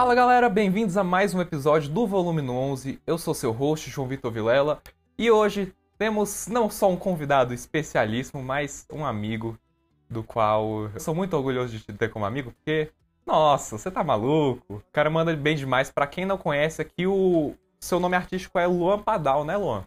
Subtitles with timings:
[0.00, 2.98] Fala galera, bem-vindos a mais um episódio do Volume 11.
[3.06, 4.80] Eu sou seu host, João Vitor Vilela,
[5.18, 9.58] e hoje temos não só um convidado especialíssimo, mas um amigo
[10.08, 12.88] do qual eu sou muito orgulhoso de te ter como amigo, porque,
[13.26, 14.76] nossa, você tá maluco?
[14.76, 15.90] O cara manda bem demais.
[15.90, 19.84] Para quem não conhece aqui, o seu nome artístico é Luan Padal, né, Luan?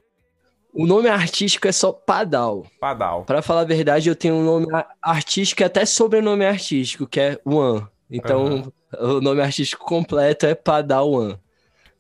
[0.72, 2.68] O nome artístico é só Padal.
[2.80, 3.24] Padal.
[3.24, 4.68] Para falar a verdade, eu tenho um nome
[5.02, 7.90] artístico e até sobrenome artístico, que é Juan.
[8.12, 8.72] Então, uhum.
[9.00, 11.38] O nome artístico completo é Padawan.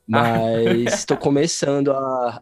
[0.07, 2.41] Mas estou começando a,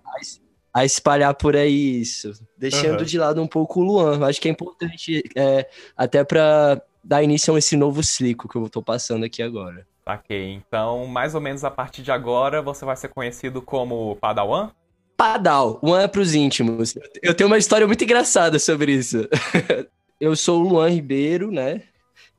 [0.73, 3.05] a, espalhar por aí isso, deixando uhum.
[3.05, 4.25] de lado um pouco o Luan.
[4.25, 8.65] Acho que é importante é, até para dar início a esse novo ciclo que eu
[8.65, 9.85] estou passando aqui agora.
[10.05, 14.71] Ok, então mais ou menos a partir de agora você vai ser conhecido como Padawan?
[15.15, 16.95] Padal, One é pros íntimos.
[17.21, 19.29] Eu tenho uma história muito engraçada sobre isso.
[20.19, 21.83] eu sou o Luan Ribeiro, né?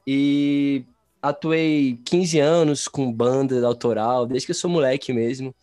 [0.05, 0.85] E
[1.23, 5.55] atuei 15 anos com banda autoral, desde que eu sou moleque mesmo.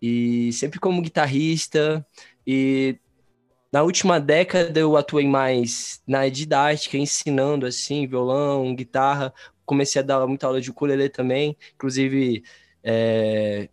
[0.00, 2.06] E sempre como guitarrista.
[2.46, 2.98] E
[3.72, 9.34] na última década eu atuei mais na didática, ensinando assim, violão, guitarra.
[9.66, 11.56] Comecei a dar muita aula de ukulele também.
[11.74, 12.44] Inclusive,
[12.84, 13.68] é,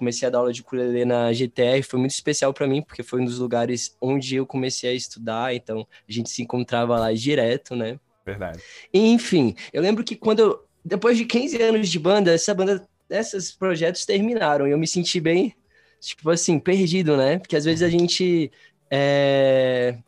[0.00, 3.20] comecei a dar aula de ukulele na GTR, foi muito especial para mim, porque foi
[3.20, 7.76] um dos lugares onde eu comecei a estudar, então a gente se encontrava lá direto,
[7.76, 8.00] né?
[8.24, 8.60] Verdade.
[8.92, 13.52] Enfim, eu lembro que quando eu, depois de 15 anos de banda, essa banda, esses
[13.52, 15.54] projetos terminaram e eu me senti bem,
[16.00, 17.38] tipo assim, perdido, né?
[17.38, 18.50] Porque às vezes a gente
[18.90, 19.98] é,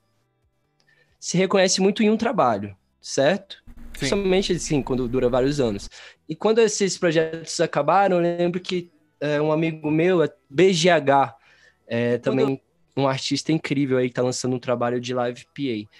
[1.18, 3.62] se reconhece muito em um trabalho, certo?
[3.66, 3.82] Sim.
[3.92, 5.88] Principalmente assim, quando dura vários anos.
[6.28, 10.18] E quando esses projetos acabaram, eu lembro que é, um amigo meu,
[10.50, 11.34] BGH,
[11.86, 12.60] é, também
[12.96, 15.90] um artista incrível aí que tá lançando um trabalho de live PA.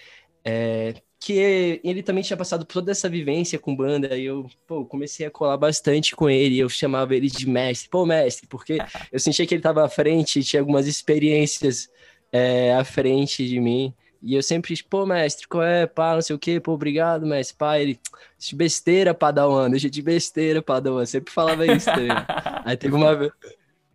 [0.44, 4.84] É, que ele também tinha passado por toda essa vivência com banda, e eu, pô,
[4.84, 8.78] comecei a colar bastante com ele, eu chamava ele de mestre, pô, mestre, porque
[9.12, 11.88] eu sentia que ele estava à frente, tinha algumas experiências
[12.32, 16.34] é, à frente de mim, e eu sempre, pô, mestre, qual é, pá, não sei
[16.34, 18.00] o quê, pô, obrigado, mestre, pá, ele,
[18.36, 23.30] de besteira, padawan, deixa de besteira, padawan, sempre falava isso, tá Aí teve uma vez,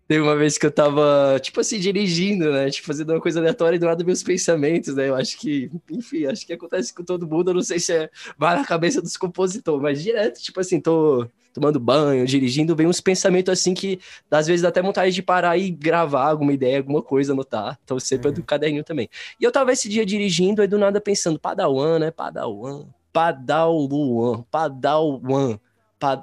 [0.07, 2.69] Teve uma vez que eu tava, tipo assim, dirigindo, né?
[2.69, 5.09] Tipo, fazendo uma coisa aleatória e do lado meus pensamentos, né?
[5.09, 7.49] Eu acho que, enfim, acho que acontece com todo mundo.
[7.49, 11.27] Eu não sei se é vai na cabeça dos compositores, mas direto, tipo assim, tô
[11.53, 15.57] tomando banho, dirigindo, vem uns pensamentos assim que às vezes dá até vontade de parar
[15.57, 17.77] e gravar alguma ideia, alguma coisa, anotar.
[17.83, 18.33] Então sempre uhum.
[18.35, 19.09] do caderninho também.
[19.39, 22.11] E eu tava esse dia dirigindo, aí do nada pensando, Padawan, né?
[22.11, 25.59] Padawan, Padawan, Padawan.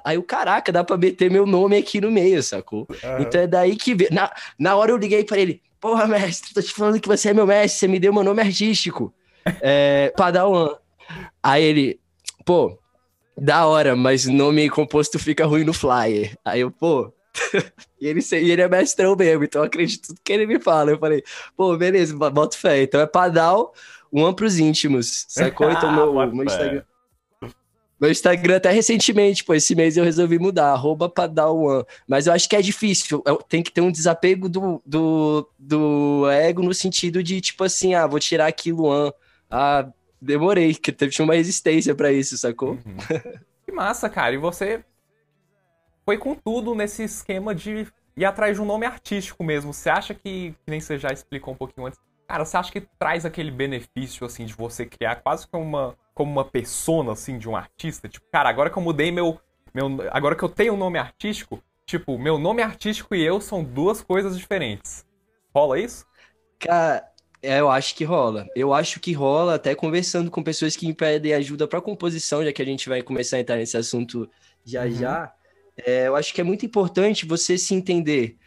[0.05, 2.87] Aí o caraca, dá pra meter meu nome aqui no meio, sacou?
[2.91, 3.19] Uhum.
[3.21, 4.13] Então é daí que.
[4.13, 7.35] Na, na hora eu liguei para ele: Porra, mestre, tô te falando que você é
[7.35, 9.13] meu mestre, você me deu meu nome artístico.
[9.61, 10.77] é, Padawan.
[11.43, 12.01] Aí ele,
[12.45, 12.79] pô,
[13.37, 16.39] da hora, mas nome composto fica ruim no flyer.
[16.45, 17.13] Aí eu, pô.
[18.01, 20.93] e, ele, e ele é mestrão mesmo, então eu acredito tudo que ele me fala.
[20.93, 21.23] Eu falei,
[21.57, 22.83] pô, beleza, boto fé.
[22.83, 23.75] Então é Padal,
[24.13, 25.71] um pros íntimos, sacou?
[25.71, 26.83] Então meu, meu Instagram.
[28.05, 31.85] Meu Instagram até recentemente, pô, esse mês eu resolvi mudar, arroba Padawan.
[32.07, 36.63] Mas eu acho que é difícil, tem que ter um desapego do, do, do ego
[36.63, 39.11] no sentido de, tipo assim, ah, vou tirar aqui Luan.
[39.51, 39.89] Ah,
[40.21, 42.73] demorei, que teve uma resistência para isso, sacou?
[42.73, 42.99] Uhum.
[43.65, 44.35] que massa, cara.
[44.35, 44.85] E você
[46.05, 49.73] foi com tudo nesse esquema de ir atrás de um nome artístico mesmo.
[49.73, 51.99] Você acha que, que nem você já explicou um pouquinho antes,
[52.29, 56.31] cara, você acha que traz aquele benefício, assim, de você criar quase que uma como
[56.31, 58.09] uma persona, assim, de um artista.
[58.09, 59.41] Tipo, cara, agora que eu mudei meu.
[59.75, 63.65] meu agora que eu tenho um nome artístico, tipo, meu nome artístico e eu são
[63.65, 65.05] duas coisas diferentes.
[65.55, 66.07] Rola isso?
[66.59, 67.05] Cara,
[67.43, 68.47] é, eu acho que rola.
[68.57, 72.53] Eu acho que rola, até conversando com pessoas que me pedem ajuda para composição, já
[72.53, 74.31] que a gente vai começar a entrar nesse assunto
[74.65, 74.91] já uhum.
[74.93, 75.35] já.
[75.85, 78.39] É, eu acho que é muito importante você se entender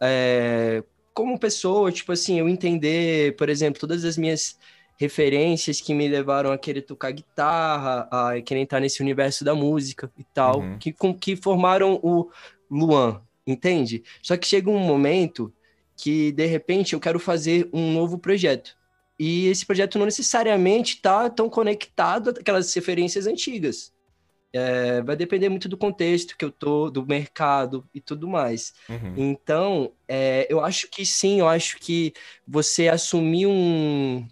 [0.00, 0.82] é,
[1.14, 4.58] como pessoa, tipo assim, eu entender, por exemplo, todas as minhas
[4.96, 10.10] referências que me levaram a querer tocar guitarra, a querer entrar nesse universo da música
[10.18, 10.78] e tal, uhum.
[10.78, 12.30] que, com, que formaram o
[12.70, 14.02] Luan, entende?
[14.22, 15.52] Só que chega um momento
[15.96, 18.76] que, de repente, eu quero fazer um novo projeto.
[19.18, 23.92] E esse projeto não necessariamente está tão conectado àquelas referências antigas.
[24.52, 28.74] É, vai depender muito do contexto que eu tô, do mercado e tudo mais.
[28.88, 29.14] Uhum.
[29.16, 32.12] Então, é, eu acho que sim, eu acho que
[32.46, 34.26] você assumir um,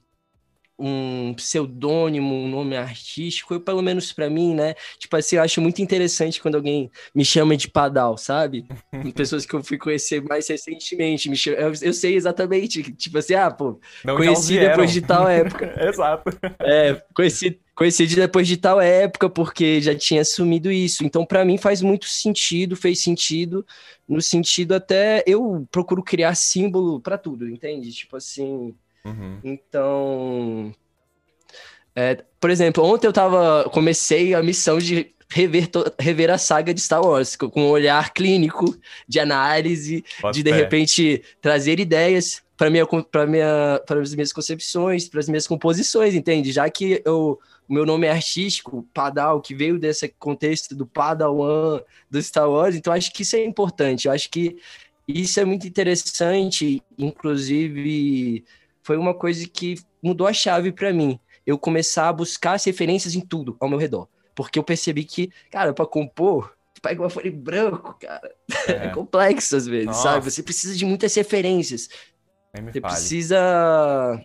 [0.81, 4.75] um pseudônimo, um nome artístico, eu, pelo menos para mim, né?
[4.99, 8.65] Tipo assim, eu acho muito interessante quando alguém me chama de Padal, sabe?
[9.15, 13.35] Pessoas que eu fui conhecer mais recentemente, me chama, eu, eu, sei exatamente, tipo assim,
[13.35, 15.75] ah, pô, Não conheci depois de tal época.
[15.87, 16.31] Exato.
[16.61, 21.05] É, conheci, conheci depois de tal época porque já tinha assumido isso.
[21.05, 23.67] Então, para mim faz muito sentido, fez sentido,
[24.09, 27.93] no sentido até eu procuro criar símbolo para tudo, entende?
[27.93, 28.75] Tipo assim,
[29.05, 29.39] Uhum.
[29.43, 30.75] Então,
[31.95, 35.69] é, por exemplo, ontem eu tava, comecei a missão de rever,
[35.99, 38.77] rever a saga de Star Wars com um olhar clínico
[39.09, 42.87] de análise, Pode de de repente trazer ideias para minha
[43.29, 46.53] minha as minhas concepções, para as minhas composições, entende?
[46.53, 47.39] Já que eu
[47.69, 51.81] o meu nome é artístico, Padal, que veio desse contexto do Padawan
[52.11, 54.09] do Star Wars, então acho que isso é importante.
[54.09, 54.57] Eu acho que
[55.07, 58.45] isso é muito interessante, inclusive
[58.91, 61.17] foi uma coisa que mudou a chave para mim.
[61.47, 64.09] Eu começar a buscar as referências em tudo ao meu redor.
[64.35, 68.35] Porque eu percebi que, cara, para compor, pega uma folha branco, cara.
[68.67, 70.03] É, é complexo às vezes, Nossa.
[70.03, 70.29] sabe?
[70.29, 71.89] Você precisa de muitas referências.
[72.53, 72.81] Você fale.
[72.81, 74.25] precisa.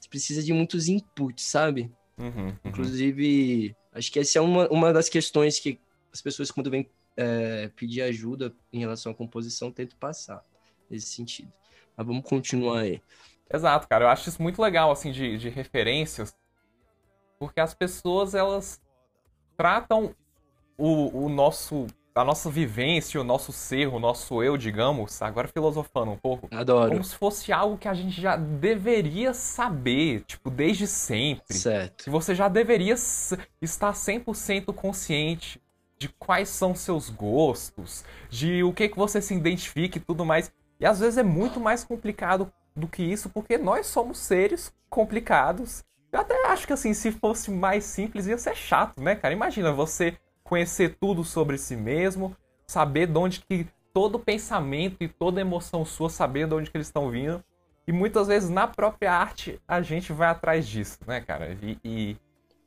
[0.00, 1.88] Você precisa de muitos inputs, sabe?
[2.18, 2.56] Uhum, uhum.
[2.64, 5.78] Inclusive, acho que essa é uma, uma das questões que
[6.12, 10.44] as pessoas, quando vêm é, pedir ajuda em relação à composição, tentam passar
[10.90, 11.52] nesse sentido.
[11.96, 13.00] Mas vamos continuar aí.
[13.52, 14.04] Exato, cara.
[14.04, 16.34] Eu acho isso muito legal, assim, de, de referências.
[17.38, 18.80] Porque as pessoas, elas
[19.56, 20.14] tratam
[20.78, 26.10] o, o nosso a nossa vivência, o nosso ser, o nosso eu, digamos, agora filosofando
[26.10, 26.46] um pouco.
[26.50, 26.90] Adoro.
[26.90, 31.54] Como se fosse algo que a gente já deveria saber, tipo, desde sempre.
[31.54, 32.04] Certo.
[32.04, 35.58] Que você já deveria estar 100% consciente
[35.98, 40.52] de quais são seus gostos, de o que que você se identifica e tudo mais.
[40.78, 45.84] E às vezes é muito mais complicado do que isso, porque nós somos seres complicados.
[46.10, 49.34] Eu até acho que assim, se fosse mais simples, ia ser chato, né, cara?
[49.34, 52.36] Imagina você conhecer tudo sobre si mesmo,
[52.66, 56.86] saber de onde que todo pensamento e toda emoção sua, saber de onde que eles
[56.86, 57.42] estão vindo.
[57.86, 61.56] E muitas vezes na própria arte a gente vai atrás disso, né, cara?
[61.62, 62.16] E, e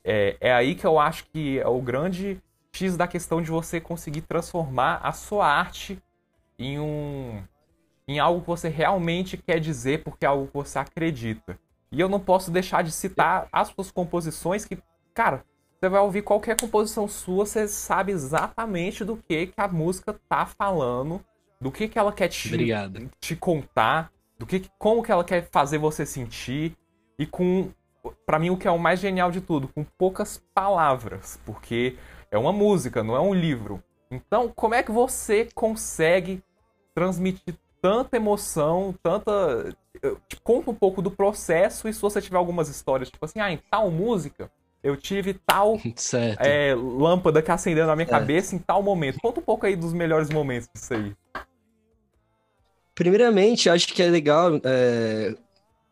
[0.04, 2.42] é, é aí que eu acho que é o grande
[2.74, 6.02] X da questão de você conseguir transformar a sua arte
[6.60, 7.42] em um
[8.08, 11.60] em algo que você realmente quer dizer porque é algo que você acredita.
[11.92, 14.78] E eu não posso deixar de citar as suas composições que,
[15.14, 15.44] cara,
[15.80, 20.46] você vai ouvir qualquer composição sua, você sabe exatamente do que, que a música tá
[20.46, 21.24] falando,
[21.60, 22.50] do que, que ela quer te,
[23.20, 26.76] te contar, do que como que ela quer fazer você sentir
[27.18, 27.72] e com
[28.26, 31.98] para mim o que é o mais genial de tudo, com poucas palavras, porque
[32.30, 33.84] é uma música, não é um livro.
[34.12, 36.44] Então, como é que você consegue
[36.94, 39.76] transmitir tanta emoção, tanta.
[40.28, 43.52] Te conta um pouco do processo e se você tiver algumas histórias, tipo assim, ah,
[43.52, 44.52] em tal música
[44.84, 45.80] eu tive tal
[46.40, 48.20] é, lâmpada que acendeu na minha certo.
[48.20, 49.20] cabeça em tal momento.
[49.22, 51.14] Conta um pouco aí dos melhores momentos disso aí.
[52.96, 55.36] Primeiramente, acho que é legal, é,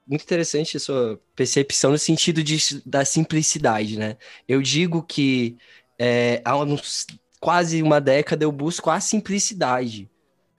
[0.07, 4.17] muito interessante a sua percepção no sentido de, da simplicidade, né?
[4.47, 5.57] Eu digo que
[5.99, 7.07] é, há uns,
[7.39, 10.09] quase uma década eu busco a simplicidade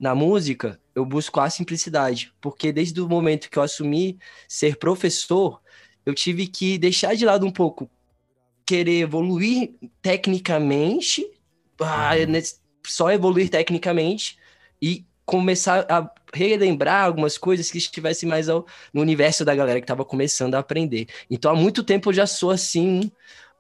[0.05, 5.63] na música, eu busco a simplicidade, porque desde o momento que eu assumi ser professor,
[6.05, 7.91] eu tive que deixar de lado um pouco
[8.67, 9.73] querer evoluir
[10.03, 11.27] tecnicamente,
[11.81, 12.43] ah, uhum.
[12.87, 14.37] só evoluir tecnicamente
[14.81, 19.85] e começar a relembrar algumas coisas que estivessem mais ao, no universo da galera que
[19.85, 21.07] estava começando a aprender.
[21.31, 23.11] Então, há muito tempo eu já sou assim,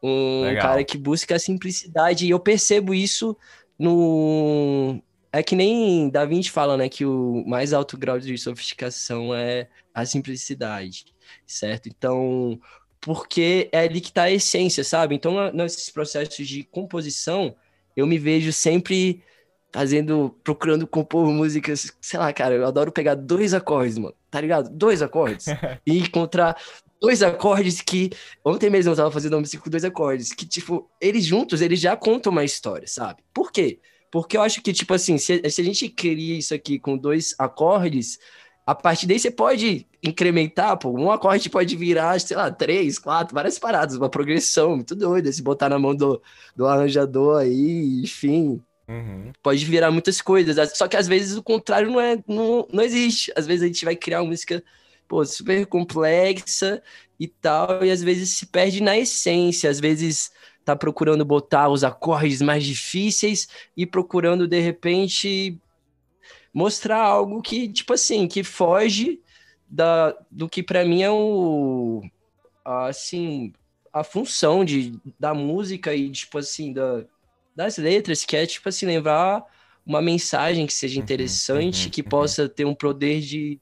[0.02, 0.62] um Legal.
[0.62, 3.34] cara que busca a simplicidade, e eu percebo isso
[3.78, 5.00] no,
[5.34, 9.68] é que nem Da Vinci fala, né, que o mais alto grau de sofisticação é
[9.92, 11.06] a simplicidade,
[11.44, 11.88] certo?
[11.88, 12.60] Então,
[13.00, 15.16] porque é ali que está a essência, sabe?
[15.16, 17.54] Então, nesses processos de composição,
[17.96, 19.24] eu me vejo sempre
[19.72, 24.70] fazendo, procurando compor músicas, sei lá, cara, eu adoro pegar dois acordes, mano, tá ligado?
[24.70, 25.46] Dois acordes.
[25.84, 26.56] e encontrar
[27.00, 28.10] dois acordes que.
[28.44, 31.80] Ontem mesmo eu tava fazendo uma música com dois acordes, que, tipo, eles juntos, eles
[31.80, 33.20] já contam uma história, sabe?
[33.34, 33.80] Por quê?
[34.14, 37.34] Porque eu acho que, tipo assim, se, se a gente cria isso aqui com dois
[37.36, 38.16] acordes,
[38.64, 43.34] a partir daí você pode incrementar, pô, um acorde pode virar, sei lá, três, quatro,
[43.34, 46.22] várias paradas, uma progressão muito doida, se botar na mão do,
[46.54, 48.62] do arranjador aí, enfim.
[48.86, 49.32] Uhum.
[49.42, 53.32] Pode virar muitas coisas, só que às vezes o contrário não, é, não, não existe.
[53.34, 54.62] Às vezes a gente vai criar uma música
[55.08, 56.80] pô, super complexa
[57.18, 60.30] e tal, e às vezes se perde na essência, às vezes
[60.64, 65.60] tá procurando botar os acordes mais difíceis e procurando de repente
[66.52, 69.20] mostrar algo que tipo assim que foge
[69.68, 72.02] da, do que para mim é o
[72.64, 73.52] assim,
[73.92, 77.04] a função de, da música e, tipo assim, da,
[77.54, 79.44] das letras, que é, tipo assim, lembrar
[79.84, 82.08] uma mensagem que seja uhum, interessante, uhum, que uhum.
[82.08, 83.60] possa ter um poder de,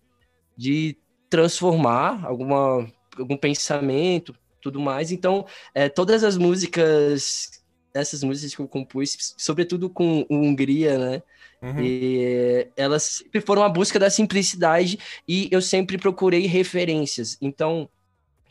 [0.57, 0.97] de
[1.29, 2.87] transformar alguma,
[3.19, 5.11] algum pensamento, tudo mais.
[5.11, 11.23] Então, é, todas as músicas, essas músicas que eu compus, sobretudo com Hungria, né?
[11.61, 11.81] Uhum.
[11.81, 17.37] E elas sempre foram a busca da simplicidade e eu sempre procurei referências.
[17.41, 17.89] Então,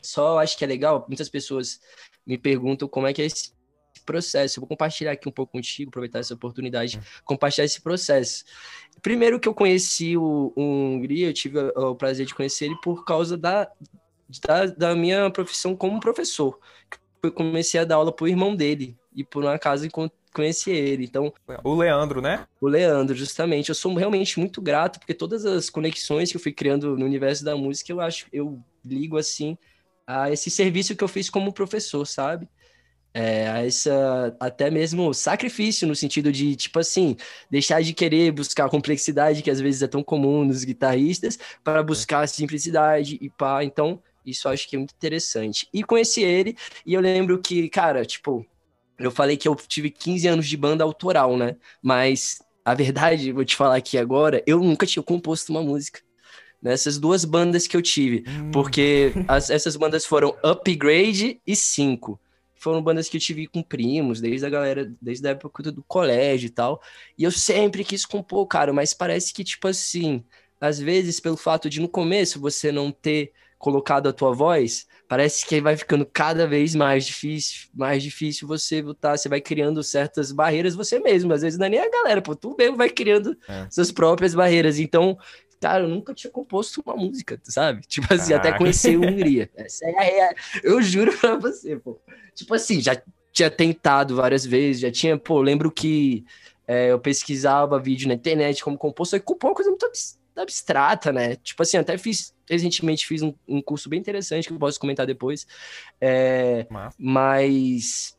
[0.00, 1.80] só acho que é legal, muitas pessoas
[2.26, 3.52] me perguntam como é que é esse
[4.06, 4.58] processo.
[4.58, 7.02] Eu vou compartilhar aqui um pouco contigo, aproveitar essa oportunidade, uhum.
[7.24, 8.44] compartilhar esse processo.
[9.00, 12.76] Primeiro que eu conheci o, o Hungria, eu tive o, o prazer de conhecer ele
[12.82, 13.70] por causa da,
[14.40, 16.58] da, da minha profissão como professor.
[17.22, 19.88] Eu comecei a dar aula pro irmão dele, e por um acaso
[20.32, 21.04] conheci ele.
[21.04, 22.46] Então, o Leandro, né?
[22.60, 23.68] O Leandro, justamente.
[23.68, 27.44] Eu sou realmente muito grato porque todas as conexões que eu fui criando no universo
[27.44, 29.56] da música, eu acho, eu ligo assim
[30.06, 32.48] a esse serviço que eu fiz como professor, sabe?
[33.14, 37.14] É, a essa até mesmo sacrifício no sentido de tipo assim
[37.50, 41.82] deixar de querer buscar a complexidade que às vezes é tão comum nos guitarristas para
[41.82, 46.22] buscar a simplicidade e pá então isso eu acho que é muito interessante e conheci
[46.22, 48.46] ele e eu lembro que cara tipo
[48.98, 51.56] eu falei que eu tive 15 anos de banda autoral, né?
[51.82, 56.00] Mas a verdade, vou te falar aqui agora, eu nunca tinha composto uma música
[56.60, 58.50] nessas duas bandas que eu tive, hum.
[58.52, 62.20] porque as, essas bandas foram Upgrade e 5.
[62.54, 66.46] Foram bandas que eu tive com primos, desde a galera, desde a época do colégio
[66.46, 66.80] e tal.
[67.18, 70.22] E eu sempre quis compor, cara, mas parece que, tipo assim,
[70.60, 75.46] às vezes, pelo fato de no começo você não ter colocado a tua voz, parece
[75.46, 80.32] que vai ficando cada vez mais difícil, mais difícil você botar, você vai criando certas
[80.32, 83.36] barreiras você mesmo, às vezes não é nem a galera, pô, tu mesmo vai criando
[83.48, 83.68] é.
[83.70, 85.16] suas próprias barreiras, então,
[85.60, 87.82] cara, eu nunca tinha composto uma música, sabe?
[87.86, 88.48] Tipo assim, Caraca.
[88.48, 92.00] até conhecer a Hungria, essa é a real, eu juro pra você, pô,
[92.34, 93.00] tipo assim, já
[93.32, 96.24] tinha tentado várias vezes, já tinha, pô, lembro que
[96.66, 99.86] é, eu pesquisava vídeo na internet como compor, só que compor é uma coisa muito
[100.34, 101.36] abstrata, né?
[101.36, 105.06] Tipo assim, até fiz, recentemente fiz um, um curso bem interessante que eu posso comentar
[105.06, 105.46] depois.
[106.00, 106.66] É,
[106.98, 108.16] mas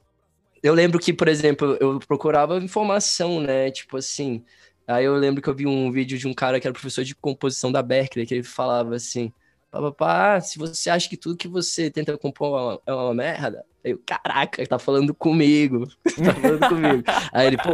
[0.62, 3.70] eu lembro que, por exemplo, eu procurava informação, né?
[3.70, 4.44] Tipo assim,
[4.88, 7.14] aí eu lembro que eu vi um vídeo de um cara que era professor de
[7.16, 9.32] composição da Berkeley, que ele falava assim,
[9.70, 13.66] papapá, se você acha que tudo que você tenta compor é uma, é uma merda,
[13.84, 15.86] eu, caraca, tá falando comigo,
[16.24, 17.04] tá falando comigo.
[17.34, 17.72] Aí ele, pô,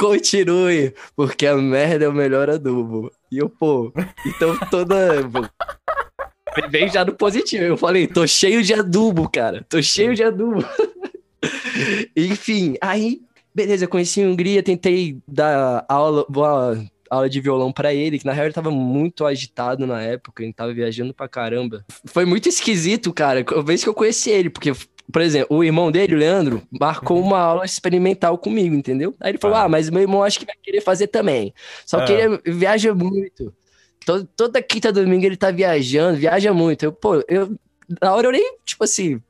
[0.00, 3.12] continue, porque a merda é o melhor adubo.
[3.30, 3.92] E eu, pô,
[4.24, 4.96] então toda.
[6.70, 7.62] Vem já no positivo.
[7.62, 9.64] Eu falei, tô cheio de adubo, cara.
[9.68, 10.64] Tô cheio de adubo.
[12.16, 13.20] Enfim, aí,
[13.54, 16.26] beleza, conheci a Hungria, tentei dar aula,
[17.10, 20.52] aula de violão para ele, que na real ele tava muito agitado na época, ele
[20.52, 21.84] tava viajando pra caramba.
[22.06, 24.72] Foi muito esquisito, cara, a vez que eu conheci ele, porque
[25.12, 27.26] por exemplo, o irmão dele, o Leandro, marcou uhum.
[27.26, 29.14] uma aula experimental comigo, entendeu?
[29.20, 31.54] Aí ele falou: Ah, ah mas meu irmão acho que vai querer fazer também.
[31.86, 32.04] Só ah.
[32.04, 33.54] que ele viaja muito.
[34.04, 36.84] Todo, toda quinta domingo ele tá viajando, viaja muito.
[36.84, 37.54] Eu, pô, eu,
[38.00, 39.20] na hora eu nem, tipo assim,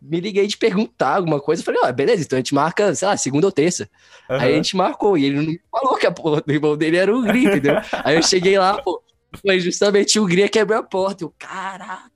[0.00, 1.62] me liguei de perguntar alguma coisa.
[1.62, 3.88] Falei, ó, oh, beleza, então a gente marca, sei lá, segunda ou terça.
[4.28, 4.36] Uhum.
[4.36, 7.14] Aí a gente marcou, e ele não falou que a porra do irmão dele era
[7.14, 7.74] o Gri, entendeu?
[8.04, 9.02] Aí eu cheguei lá, pô,
[9.44, 11.24] foi justamente o Gri que quebrou a porta.
[11.24, 12.09] Eu, caraca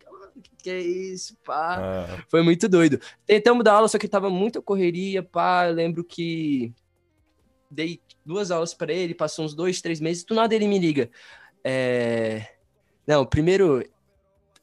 [0.64, 1.76] que é isso, pá.
[1.78, 2.24] Ah.
[2.30, 2.98] Foi muito doido.
[3.26, 5.66] Tentamos dar aula, só que tava muita correria, pá.
[5.68, 6.72] Eu lembro que
[7.70, 11.10] dei duas aulas para ele, passou uns dois, três meses, do nada ele me liga.
[11.62, 12.46] É...
[13.06, 13.84] Não, primeiro,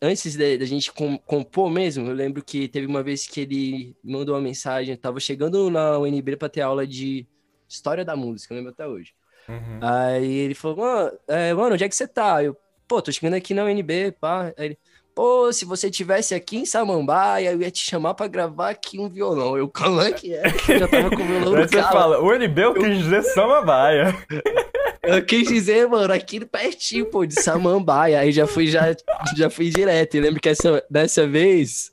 [0.02, 4.42] antes da gente compor mesmo, eu lembro que teve uma vez que ele mandou uma
[4.42, 7.28] mensagem, tava chegando na UNB para ter aula de
[7.70, 9.14] História da Música, eu lembro até hoje.
[9.48, 9.80] Uhum.
[9.82, 12.44] Aí ele falou, mano, é, mano, onde é que você tá?
[12.44, 14.52] Eu, pô, tô chegando aqui na UNB, pá.
[14.58, 14.80] Aí ele,
[15.14, 19.10] Pô, se você tivesse aqui em Samambaia, eu ia te chamar pra gravar aqui um
[19.10, 19.58] violão.
[19.58, 20.44] Eu, como é que é?
[20.70, 24.16] Eu já tava com o violão no Você fala, o NB eu quis dizer Samambaia.
[25.04, 28.20] Eu quis dizer, mano, aqui pertinho, pô, de Samambaia.
[28.20, 28.96] Aí já fui, já,
[29.36, 30.16] já fui direto.
[30.16, 31.92] E lembro que essa, dessa vez,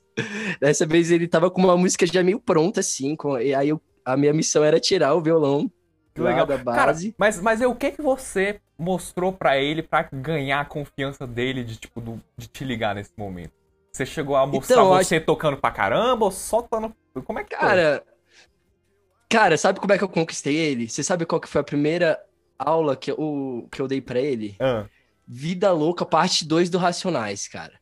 [0.61, 3.15] dessa vez ele tava com uma música já meio pronta, assim.
[3.15, 5.69] Com, e aí eu, a minha missão era tirar o violão
[6.19, 6.45] que legal.
[6.45, 6.77] da base.
[6.77, 11.63] Cara, mas, mas o que que você mostrou para ele para ganhar a confiança dele
[11.63, 13.51] de, tipo, do, de te ligar nesse momento?
[13.91, 15.25] Você chegou a mostrar então, você acho...
[15.25, 16.95] tocando pra caramba ou só tocando...
[17.25, 18.03] Como é que Cara...
[18.05, 18.19] Foi?
[19.29, 20.89] Cara, sabe como é que eu conquistei ele?
[20.89, 22.19] Você sabe qual que foi a primeira
[22.57, 24.55] aula que eu, que eu dei para ele?
[24.59, 24.85] Ah.
[25.27, 27.79] Vida Louca, parte 2 do Racionais, cara.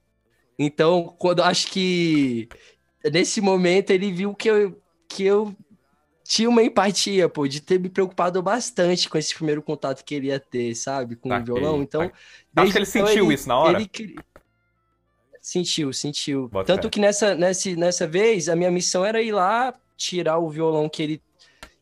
[0.59, 2.49] Então, quando acho que
[3.11, 5.55] nesse momento ele viu que eu, que eu
[6.27, 10.27] tinha uma empatia, pô, de ter me preocupado bastante com esse primeiro contato que ele
[10.27, 11.15] ia ter, sabe?
[11.15, 11.81] Com tá, o violão.
[11.81, 12.09] Então.
[12.53, 12.63] Tá.
[12.63, 13.79] Acho que ele então, sentiu ele, isso na hora.
[13.79, 14.15] Ele...
[15.41, 16.49] Sentiu, sentiu.
[16.49, 16.89] Bota Tanto fé.
[16.89, 21.01] que nessa, nessa, nessa vez, a minha missão era ir lá, tirar o violão que
[21.01, 21.21] ele.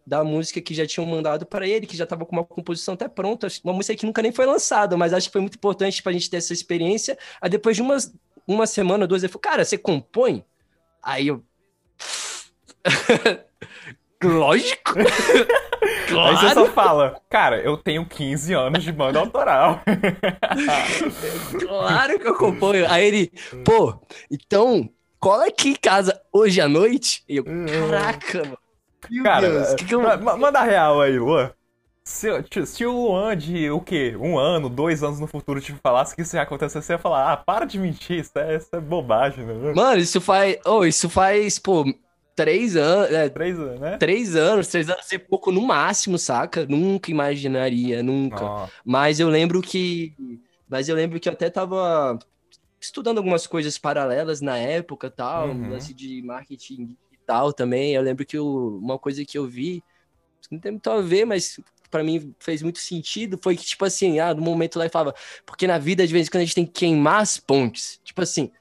[0.06, 3.08] da música que já tinham mandado para ele, que já tava com uma composição até
[3.08, 3.48] pronta.
[3.64, 6.30] Uma música que nunca nem foi lançada, mas acho que foi muito importante pra gente
[6.30, 7.18] ter essa experiência.
[7.42, 8.14] Aí depois de umas,
[8.48, 10.46] uma semana, duas, ele falou: Cara, você compõe?
[11.02, 11.44] Aí eu.
[14.28, 14.94] Lógico!
[16.08, 19.82] Aí você só fala, cara, eu tenho 15 anos de banda autoral.
[21.60, 22.90] Claro que eu acompanho.
[22.90, 23.32] Aí ele,
[23.64, 24.00] pô,
[24.32, 24.90] então
[25.20, 27.24] cola aqui em casa hoje à noite.
[27.28, 28.58] E eu, caraca, mano.
[29.10, 30.02] Meu Cara, Deus, que que eu...
[30.02, 31.52] ma- ma- manda real aí, Luan.
[32.04, 32.28] Se,
[32.66, 34.16] se o Luan de o quê?
[34.20, 37.32] Um ano, dois anos no futuro te falasse que isso ia acontecer, você ia falar,
[37.34, 39.74] ah, para de mentir, isso é, isso é bobagem, né?
[39.76, 40.58] Mano, isso faz.
[40.66, 41.84] Oh, isso faz, pô,
[42.36, 43.12] três anos.
[43.12, 43.98] É, Três anos, né?
[43.98, 46.66] três anos, três anos é pouco no máximo, saca?
[46.66, 48.46] Nunca imaginaria, nunca.
[48.46, 50.16] Ó, Mas eu lembro que.
[50.68, 52.18] Mas eu lembro que eu até tava
[52.82, 55.70] estudando algumas coisas paralelas na época tal, Uhum.
[55.70, 57.94] lance de marketing digital também.
[57.96, 59.84] Eu lembro que eu- uma coisa que eu vi,
[60.52, 64.20] não tem muito a ver, mas pra mim fez muito sentido, foi que, tipo assim,
[64.20, 65.16] ah, no momento lá ele falava,
[65.46, 68.00] porque na vida, de vez em quando, a gente tem que queimar as pontes.
[68.04, 68.52] Tipo assim,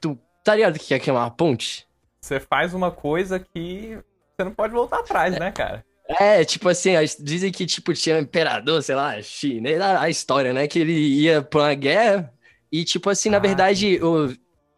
[0.00, 1.88] tu tá ligado que é queimar a ponte?
[2.22, 3.98] Você faz uma coisa que
[4.36, 5.84] você não pode voltar atrás, né, cara?
[6.08, 10.52] É, tipo assim, as- dizem que, tipo, tinha um imperador, sei lá, chinês, a, história,
[10.52, 10.66] né?
[10.66, 12.32] Que ele ia pra uma guerra
[12.70, 14.34] e, tipo assim, na Ah, verdade, o,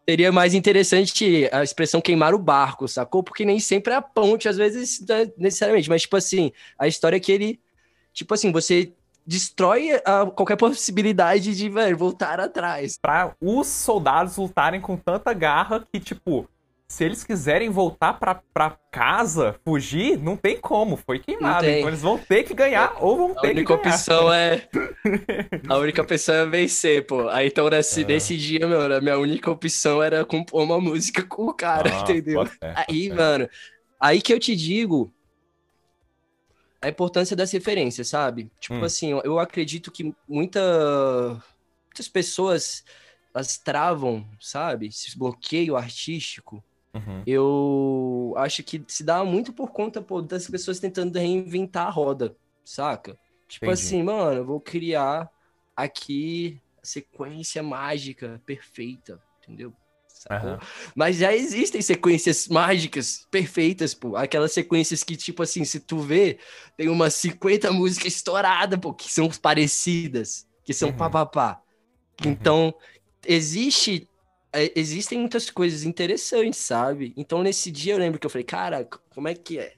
[0.07, 3.23] seria mais interessante a expressão queimar o barco, sacou?
[3.23, 7.17] Porque nem sempre é a ponte, às vezes, né, necessariamente, mas, tipo assim, a história
[7.17, 7.59] é que ele,
[8.13, 8.93] tipo assim, você
[9.25, 12.97] destrói a- qualquer possibilidade de, velho, voltar atrás.
[13.01, 16.47] Pra os soldados lutarem com tanta garra que, tipo,
[16.93, 21.65] se eles quiserem voltar pra, pra casa, fugir, não tem como, foi queimado.
[21.71, 23.97] Então eles vão ter que ganhar ou vão A ter que única ganhar.
[23.97, 24.67] opção é.
[25.67, 27.27] A única opção é vencer, pô.
[27.29, 28.07] Aí então nesse, Ah.
[28.07, 32.01] nesse dia, meu, a minha única opção era compor uma música com o cara, Ah,
[32.01, 32.45] entendeu?
[32.45, 33.49] fé, Aí, mano,
[33.99, 35.13] aí que eu te digo
[36.81, 38.51] a importância das referências, sabe?
[38.59, 38.85] Tipo Hum.
[38.85, 40.59] assim, eu acredito que muita,
[41.87, 42.83] muitas pessoas
[43.33, 44.87] elas travam, sabe?
[44.87, 46.63] Esse bloqueio artístico.
[46.93, 47.23] Uhum.
[47.25, 52.35] Eu acho que se dá muito por conta, pô, das pessoas tentando reinventar a roda,
[52.65, 53.17] saca?
[53.47, 53.71] Tipo Entendi.
[53.71, 55.29] assim, mano, eu vou criar
[55.75, 59.73] aqui a sequência mágica perfeita, entendeu?
[60.29, 60.59] Aham.
[60.95, 64.15] Mas já existem sequências mágicas perfeitas, pô.
[64.15, 66.39] Aquelas sequências que, tipo assim, se tu vê,
[66.77, 70.97] tem umas 50 músicas estouradas, pô, que são parecidas, que são Uhum.
[70.97, 71.61] papapá.
[72.25, 72.31] Uhum.
[72.31, 72.73] Então,
[73.25, 74.09] existe.
[74.53, 77.13] É, Existem muitas coisas interessantes, sabe?
[77.17, 79.73] Então, nesse dia eu lembro que eu falei, cara, como é que é?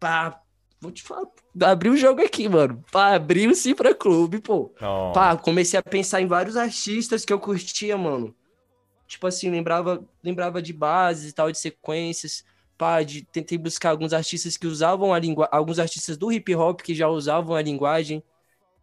[0.00, 0.40] Pá,
[0.80, 1.26] vou te falar,
[1.62, 2.84] abri o jogo aqui, mano.
[2.90, 4.72] Pá, abri o Cifra Clube, pô.
[4.80, 5.12] Não.
[5.12, 8.34] Pá, comecei a pensar em vários artistas que eu curtia, mano.
[9.06, 12.44] Tipo assim, lembrava, lembrava de bases e tal, de sequências.
[12.76, 16.80] Pá, de, tentei buscar alguns artistas que usavam a linguagem, alguns artistas do hip hop
[16.80, 18.22] que já usavam a linguagem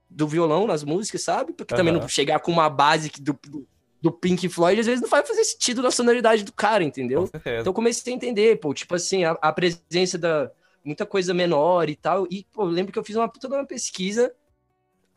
[0.09, 1.53] do violão nas músicas, sabe?
[1.53, 2.01] Porque também Aham.
[2.01, 3.67] não chegar com uma base que do, do,
[4.05, 7.27] do Pink Floyd, às vezes não vai fazer sentido na sonoridade do cara, entendeu?
[7.33, 10.51] Então eu comecei a entender, pô, tipo assim, a, a presença da
[10.83, 12.27] muita coisa menor e tal.
[12.29, 14.31] E, pô, eu lembro que eu fiz uma puta de uma pesquisa,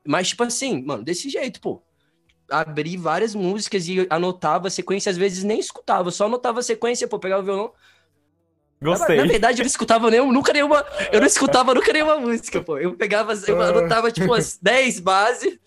[0.07, 1.83] mas, tipo assim, mano, desse jeito, pô.
[2.51, 7.07] Abri várias músicas e anotava a sequência, às vezes nem escutava, só anotava a sequência,
[7.07, 7.73] pô, pegava o violão.
[8.81, 9.17] Na, Gostei.
[9.19, 10.83] na verdade, eu não escutava nenhum, nunca nenhuma.
[11.13, 12.79] Eu não escutava nunca nenhuma música, pô.
[12.79, 13.69] Eu pegava, eu Ah.
[13.69, 15.59] anotava, tipo, umas 10 bases.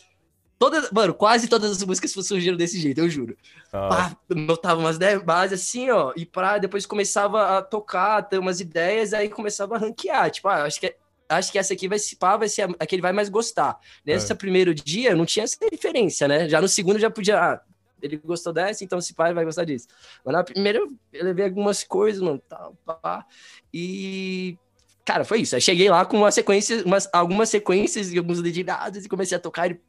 [0.62, 3.36] Todas, mano, quase todas as músicas surgiram desse jeito, eu juro
[3.74, 8.38] Ah, pá, notava umas 10 bases assim, ó, e pra depois começava a tocar, ter
[8.38, 10.96] umas ideias, aí começava a ranquear, tipo, ah, acho que
[11.28, 13.80] acho que essa aqui vai se pá, vai ser a, que ele vai mais gostar.
[14.06, 14.36] Nesse É.
[14.36, 16.48] primeiro dia não tinha essa referência, né?
[16.48, 17.62] Já no segundo já podia, ah,
[18.00, 19.88] ele gostou dessa, então esse pai vai gostar disso.
[20.24, 23.26] Mas na primeira eu eu levei algumas coisas, mano, tal, pá,
[23.74, 24.56] e
[25.04, 25.56] cara, foi isso.
[25.56, 29.40] Aí cheguei lá com uma sequência, umas, algumas sequências e alguns dedilhados e comecei a
[29.42, 29.80] tocar e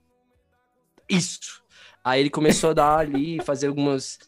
[1.14, 1.62] isso.
[2.05, 4.18] Aí ele começou a dar ali, fazer algumas.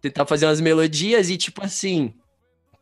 [0.00, 2.14] Tentar fazer umas melodias e, tipo assim.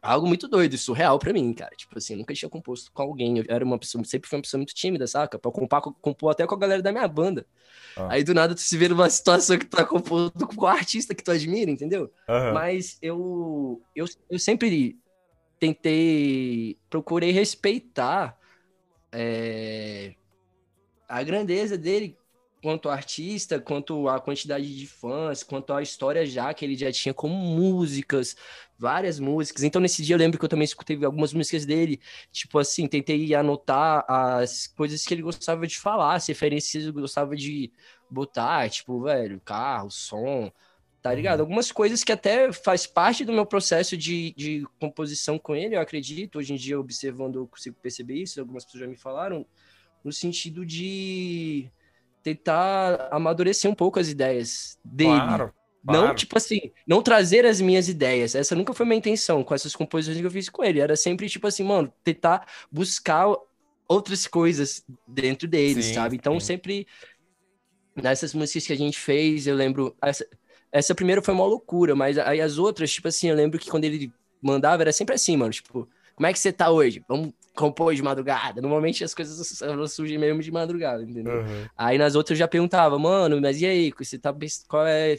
[0.02, 1.76] Algo muito doido, surreal pra mim, cara.
[1.76, 3.36] Tipo assim, nunca tinha composto com alguém.
[3.38, 5.38] Eu era uma pessoa, sempre fui uma pessoa muito tímida, saca?
[5.38, 7.46] Pra compor, compor até com a galera da minha banda.
[7.94, 8.08] Ah.
[8.12, 11.14] Aí do nada tu se vê numa situação que tu tá compondo com o artista
[11.14, 12.10] que tu admira, entendeu?
[12.26, 12.52] aham.
[12.54, 14.98] Mas eu, eu, eu sempre
[15.58, 18.38] tentei, procurei respeitar
[19.12, 20.14] é,
[21.06, 22.16] a grandeza dele
[22.62, 27.14] quanto artista, quanto a quantidade de fãs, quanto a história já que ele já tinha
[27.14, 28.36] como músicas,
[28.78, 29.62] várias músicas.
[29.62, 32.00] Então nesse dia eu lembro que eu também escutei algumas músicas dele,
[32.32, 37.00] tipo assim, tentei anotar as coisas que ele gostava de falar, as referências que ele
[37.00, 37.72] gostava de
[38.10, 40.50] botar, tipo, velho, carro, som,
[41.02, 41.40] tá ligado?
[41.40, 45.80] Algumas coisas que até faz parte do meu processo de, de composição com ele, eu
[45.80, 46.38] acredito.
[46.38, 48.40] Hoje em dia, observando, eu consigo perceber isso.
[48.40, 49.46] Algumas pessoas já me falaram,
[50.04, 51.70] no sentido de
[52.22, 55.10] tentar amadurecer um pouco as ideias dele.
[55.10, 55.54] Claro.
[55.84, 56.08] Claro.
[56.08, 58.34] Não, tipo assim, não trazer as minhas ideias.
[58.34, 60.78] Essa nunca foi minha intenção com essas composições que eu fiz com ele.
[60.78, 63.34] Era sempre, tipo assim, mano, tentar buscar
[63.88, 66.16] outras coisas dentro dele, sim, sabe?
[66.16, 66.46] Então, sim.
[66.46, 66.86] sempre
[67.96, 69.96] nessas músicas que a gente fez, eu lembro.
[70.02, 70.26] Essa,
[70.70, 73.84] essa primeira foi uma loucura, mas aí as outras, tipo assim, eu lembro que quando
[73.84, 75.50] ele mandava era sempre assim, mano.
[75.50, 77.02] Tipo, como é que você tá hoje?
[77.08, 78.60] Vamos compor de madrugada.
[78.60, 81.40] Normalmente as coisas elas surgem mesmo de madrugada, entendeu?
[81.40, 81.66] Uhum.
[81.76, 83.92] Aí nas outras eu já perguntava, mano, mas e aí?
[83.98, 84.34] Você tá,
[84.68, 85.18] qual é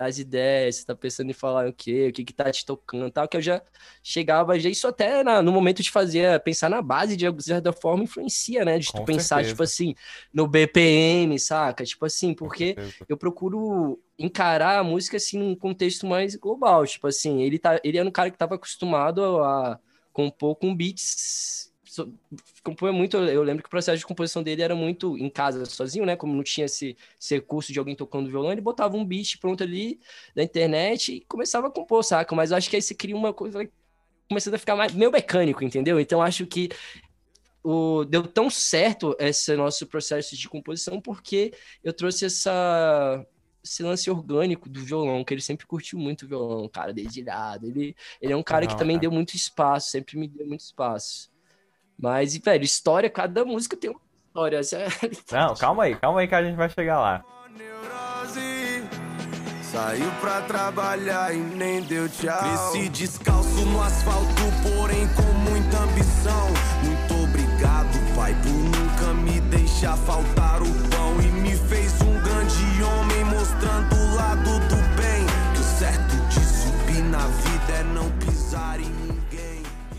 [0.00, 3.10] as ideias, você tá pensando em falar o quê, o que que tá te tocando
[3.10, 3.60] tal, que eu já
[4.02, 8.04] chegava, já isso até na, no momento de fazer, pensar na base, de certa forma,
[8.04, 9.94] influencia, né, de tu pensar, tipo assim,
[10.32, 11.84] no BPM, saca?
[11.84, 12.76] Tipo assim, porque
[13.08, 17.98] eu procuro encarar a música, assim, num contexto mais global, tipo assim, ele, tá, ele
[17.98, 19.78] era um cara que tava acostumado a
[20.14, 21.69] compor com beats
[22.62, 23.16] compõe muito.
[23.16, 26.16] Eu lembro que o processo de composição dele era muito em casa, sozinho, né?
[26.16, 29.62] Como não tinha esse, esse recurso de alguém tocando violão, ele botava um beat pronto
[29.62, 30.00] ali
[30.34, 32.34] da internet e começava a compor, saca?
[32.34, 33.68] Mas eu acho que aí você cria uma coisa,
[34.28, 35.98] começando a ficar mais, meio mecânico, entendeu?
[35.98, 36.68] Então acho que
[37.62, 41.52] o, deu tão certo esse nosso processo de composição porque
[41.84, 43.26] eu trouxe essa
[43.62, 47.66] esse lance orgânico do violão, que ele sempre curtiu muito o violão, cara, dedilhado.
[47.66, 49.02] Ele, ele é um cara Não, que também cara.
[49.02, 51.29] deu muito espaço, sempre me deu muito espaço.
[52.00, 54.60] Mas, velho, história, cada música tem uma história.
[54.72, 57.24] É Não, calma aí, calma aí que a gente vai chegar lá.
[59.62, 62.72] Saiu pra trabalhar e nem deu tchau.
[62.72, 66.48] Cresci descalço no asfalto, porém com muita ambição.
[66.82, 70.89] Muito obrigado, pai, por nunca me deixar faltar o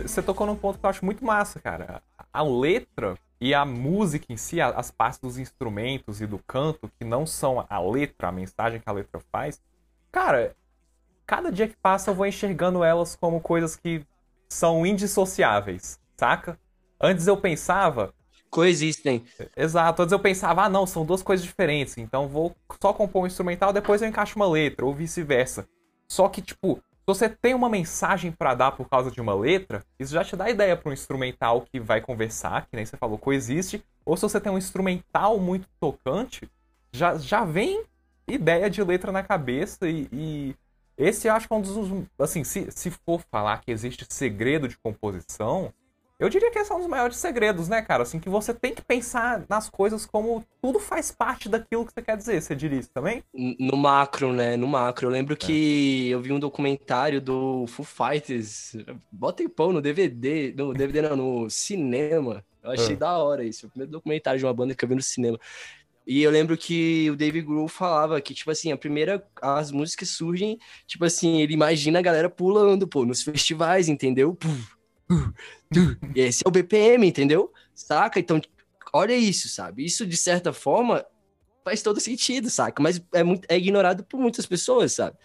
[0.01, 2.01] você tocou num ponto que eu acho muito massa, cara.
[2.31, 7.05] A letra e a música em si, as partes dos instrumentos e do canto, que
[7.05, 9.59] não são a letra, a mensagem que a letra faz,
[10.11, 10.55] cara,
[11.25, 14.05] cada dia que passa eu vou enxergando elas como coisas que
[14.47, 16.59] são indissociáveis, saca?
[16.99, 18.13] Antes eu pensava.
[18.49, 19.25] Coexistem.
[19.55, 20.01] Exato.
[20.01, 21.97] Antes eu pensava, ah, não, são duas coisas diferentes.
[21.97, 25.67] Então vou só compor um instrumental, depois eu encaixo uma letra, ou vice-versa.
[26.07, 26.83] Só que, tipo,
[27.13, 30.49] você tem uma mensagem para dar por causa de uma letra, isso já te dá
[30.49, 33.83] ideia para um instrumental que vai conversar, que nem você falou, coexiste.
[34.05, 36.49] Ou se você tem um instrumental muito tocante,
[36.91, 37.83] já, já vem
[38.27, 40.55] ideia de letra na cabeça e, e
[40.97, 42.05] esse eu acho que é um dos.
[42.19, 45.73] Assim, se, se for falar que existe segredo de composição,
[46.21, 48.03] eu diria que esse é um dos maiores segredos, né, cara?
[48.03, 52.01] Assim, que você tem que pensar nas coisas como tudo faz parte daquilo que você
[52.03, 52.39] quer dizer.
[52.39, 53.23] Você diria isso também?
[53.33, 54.55] No macro, né?
[54.55, 55.07] No macro.
[55.07, 55.35] Eu lembro é.
[55.35, 58.75] que eu vi um documentário do Foo Fighters.
[59.11, 60.53] Bota em pão no DVD.
[60.55, 62.45] No DVD não, no cinema.
[62.63, 62.97] Eu achei é.
[62.97, 63.65] da hora isso.
[63.65, 65.39] O primeiro documentário de uma banda que eu vi no cinema.
[66.05, 70.09] E eu lembro que o David Grohl falava que, tipo assim, a primeira, as músicas
[70.09, 74.35] surgem, tipo assim, ele imagina a galera pulando, pô, nos festivais, entendeu?
[74.35, 74.80] Puf,
[76.15, 77.51] esse é o BPM, entendeu?
[77.73, 78.19] Saca?
[78.19, 78.41] Então,
[78.93, 79.85] olha isso, sabe?
[79.85, 81.05] Isso, de certa forma,
[81.63, 82.81] faz todo sentido, saca?
[82.81, 85.17] Mas é, muito, é ignorado por muitas pessoas, sabe?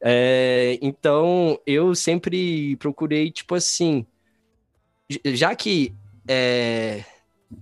[0.00, 4.06] É, então, eu sempre procurei, tipo assim,
[5.24, 5.94] já que
[6.28, 7.04] é,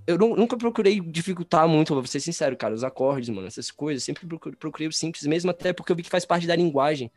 [0.06, 4.26] eu nunca procurei dificultar muito, vou ser sincero, cara, os acordes, mano, essas coisas, sempre
[4.26, 7.10] procurei, procurei o simples mesmo, até porque eu vi que faz parte da linguagem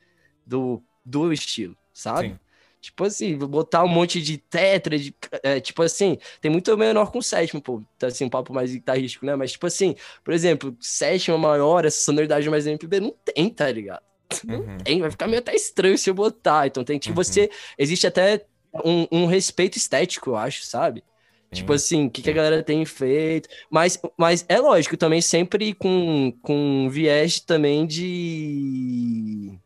[0.45, 2.29] do, do estilo, sabe?
[2.29, 2.39] Sim.
[2.85, 7.19] Tipo assim, botar um monte de tetra, de, é, tipo assim, tem muito menor com
[7.19, 9.35] sétimo, pô, tá assim, um papo mais guitarrístico, né?
[9.35, 14.03] Mas, tipo assim, por exemplo, sétima maior, essa sonoridade mais MPB, não tem, tá ligado?
[14.45, 14.77] Não uhum.
[14.77, 16.67] tem, vai ficar meio até estranho se eu botar.
[16.67, 17.15] Então tem que uhum.
[17.15, 17.49] você.
[17.77, 18.45] Existe até
[18.83, 21.03] um, um, respeito estético, eu acho, sabe?
[21.51, 23.49] Tipo assim, o que, que, a galera tem feito.
[23.69, 29.57] Mas, mas é lógico, também sempre com, com viés também de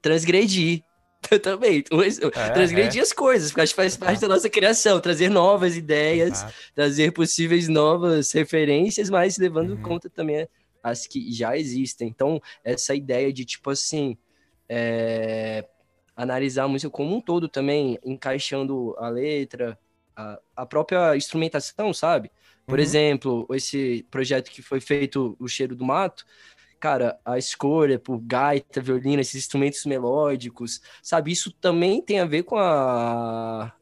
[0.00, 0.82] transgredir,
[1.42, 1.84] também.
[2.34, 3.02] É, transgredir é.
[3.02, 6.54] as coisas, porque acho que faz parte da nossa criação, trazer novas ideias, Exato.
[6.74, 9.82] trazer possíveis novas referências, mas levando em uhum.
[9.82, 10.48] conta também
[10.82, 12.08] as que já existem.
[12.08, 14.16] Então, essa ideia de, tipo assim,
[14.68, 15.64] é,
[16.16, 19.78] analisar a música como um todo também, encaixando a letra,
[20.16, 22.30] a, a própria instrumentação, sabe?
[22.66, 22.84] Por uhum.
[22.84, 26.24] exemplo, esse projeto que foi feito, O Cheiro do Mato,
[26.82, 31.30] cara, a escolha por gaita, violino, esses instrumentos melódicos, sabe?
[31.30, 33.72] Isso também tem a ver com a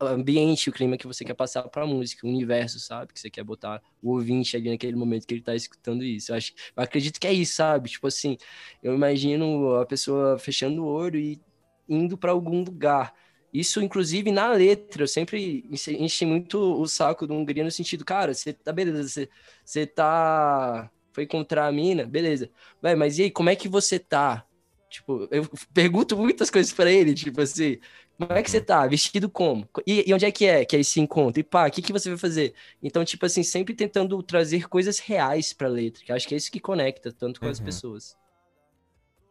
[0.00, 3.12] ambiente, o clima que você quer passar para a música, o universo, sabe?
[3.12, 6.32] Que você quer botar o ouvinte ali naquele momento que ele tá escutando isso.
[6.32, 7.90] Eu acho, eu acredito que é isso, sabe?
[7.90, 8.36] Tipo assim,
[8.82, 11.40] eu imagino a pessoa fechando o olho e
[11.88, 13.14] indo para algum lugar.
[13.52, 18.34] Isso, inclusive, na letra, eu sempre enchi muito o saco do Hungria no sentido, cara,
[18.34, 19.28] você tá beleza, você,
[19.64, 20.90] você tá.
[21.18, 22.48] Foi encontrar a mina, beleza.
[22.80, 24.44] Vai, mas e aí, como é que você tá?
[24.88, 27.80] Tipo, eu pergunto muitas coisas para ele, tipo assim,
[28.16, 28.86] como é que você tá?
[28.86, 29.68] Vestido como?
[29.84, 31.40] E, e, onde é que é que é esse encontro?
[31.40, 32.54] E pá, o que, que você vai fazer?
[32.80, 36.52] Então, tipo assim, sempre tentando trazer coisas reais pra letra, que acho que é isso
[36.52, 37.52] que conecta tanto com uhum.
[37.52, 38.16] as pessoas.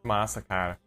[0.03, 0.77] Massa, cara.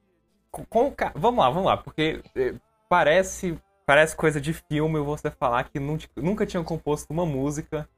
[0.51, 2.57] Com, com, vamos lá, vamos lá, porque eh,
[2.91, 7.89] parece parece coisa de filme você falar que nunca tinha composto uma música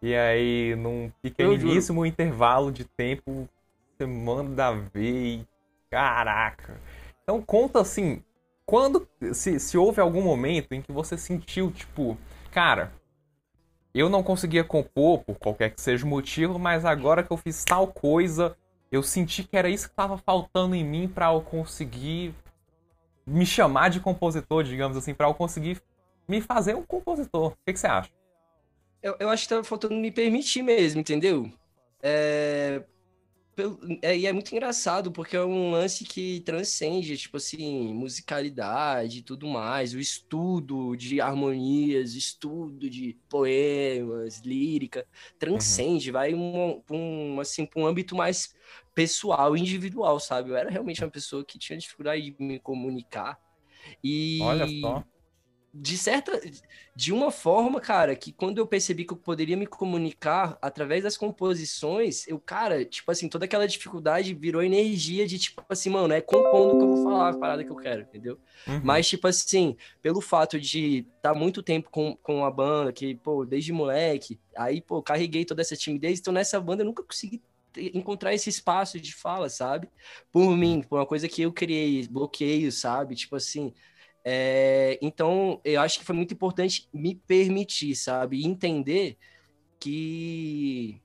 [0.00, 3.48] e aí num pequeníssimo intervalo de tempo
[3.96, 5.46] você manda ver e
[5.90, 6.80] caraca.
[7.22, 8.22] Então conta assim,
[8.64, 12.16] quando se, se houve algum momento em que você sentiu tipo,
[12.52, 12.92] cara,
[13.94, 17.64] eu não conseguia compor por qualquer que seja o motivo, mas agora que eu fiz
[17.64, 18.56] tal coisa,
[18.92, 22.34] eu senti que era isso que estava faltando em mim para eu conseguir
[23.26, 25.80] me chamar de compositor, digamos assim, para eu conseguir
[26.26, 27.52] me fazer um compositor.
[27.52, 28.10] O que, que você acha?
[29.02, 31.50] Eu, eu acho que tava faltando me permitir mesmo, entendeu?
[32.02, 32.82] É,
[34.02, 39.22] é, e é muito engraçado, porque é um lance que transcende, tipo assim, musicalidade e
[39.22, 45.06] tudo mais, o estudo de harmonias, estudo de poemas, lírica,
[45.38, 46.12] transcende, uhum.
[46.12, 48.54] vai um, um, assim, para um âmbito mais
[48.94, 50.50] pessoal, individual, sabe?
[50.50, 53.38] Eu era realmente uma pessoa que tinha dificuldade de me comunicar.
[54.02, 55.04] E Olha só.
[55.80, 56.40] De certa
[56.98, 61.16] de uma forma, cara, que quando eu percebi que eu poderia me comunicar através das
[61.16, 66.20] composições, eu, cara, tipo assim, toda aquela dificuldade virou energia de tipo assim, mano, é
[66.20, 68.36] compondo que eu vou falar a parada que eu quero, entendeu?
[68.66, 68.80] Uhum.
[68.82, 73.14] Mas, tipo assim, pelo fato de estar tá muito tempo com, com a banda, que,
[73.14, 77.40] pô, desde moleque, aí, pô, carreguei toda essa timidez, então nessa banda eu nunca consegui
[77.94, 79.88] encontrar esse espaço de fala, sabe?
[80.32, 83.14] Por mim, por uma coisa que eu criei, bloqueio, sabe?
[83.14, 83.72] Tipo assim.
[84.30, 84.98] É...
[85.00, 88.44] então, eu acho que foi muito importante me permitir, sabe?
[88.44, 89.16] Entender
[89.80, 91.00] que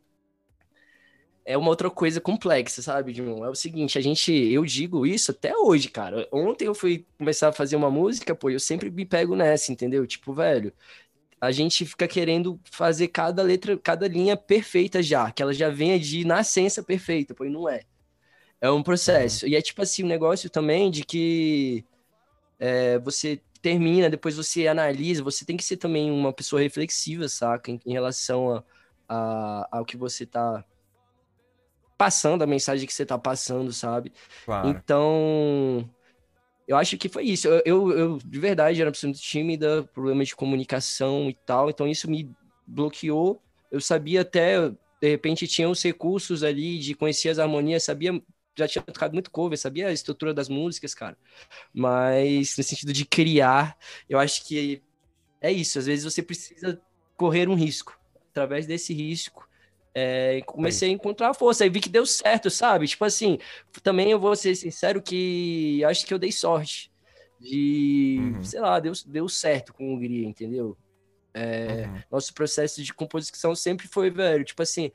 [1.46, 3.46] é uma outra coisa complexa, sabe, João?
[3.46, 6.28] É o seguinte, a gente, eu digo isso até hoje, cara.
[6.32, 10.06] Ontem eu fui começar a fazer uma música, pô, eu sempre me pego nessa, entendeu?
[10.08, 10.74] Tipo, velho,
[11.42, 16.00] a gente fica querendo fazer cada letra, cada linha perfeita já, que ela já venha
[16.00, 17.82] de nascença perfeita, pois não é.
[18.62, 19.46] É um processo.
[19.46, 19.52] Uhum.
[19.52, 21.86] E é tipo assim, um negócio também de que
[22.60, 27.72] é, você termina, depois você analisa, você tem que ser também uma pessoa reflexiva, saca?
[27.72, 28.64] Em, em relação a,
[29.08, 30.66] a, ao que você tá
[31.98, 34.12] passando, a mensagem que você tá passando, sabe?
[34.46, 34.70] Claro.
[34.70, 35.90] Então,
[36.68, 37.48] eu acho que foi isso.
[37.48, 41.70] Eu, eu, eu, de verdade, era uma pessoa muito tímida, problema de comunicação e tal,
[41.70, 42.30] então isso me
[42.68, 43.42] bloqueou.
[43.72, 48.22] Eu sabia até, de repente, tinha os recursos ali de conhecer as harmonias, sabia,
[48.56, 51.18] já tinha tocado muito cover, sabia a estrutura das músicas, cara.
[51.74, 53.78] Mas no sentido de criar,
[54.10, 54.82] eu acho que
[55.42, 55.80] é isso.
[55.80, 56.80] Às vezes você precisa
[57.18, 58.00] correr um risco.
[58.32, 59.48] Através desse risco,
[59.94, 62.88] é, comecei a encontrar força e vi que deu certo, sabe?
[62.88, 63.38] Tipo assim,
[63.84, 66.92] também eu vou ser sincero que acho que eu dei sorte
[67.40, 68.44] de, uhum.
[68.44, 70.78] sei lá, deu, deu certo com a Hungria, entendeu?
[71.34, 72.02] É, uhum.
[72.12, 74.92] Nosso processo de composição sempre foi, velho, tipo assim,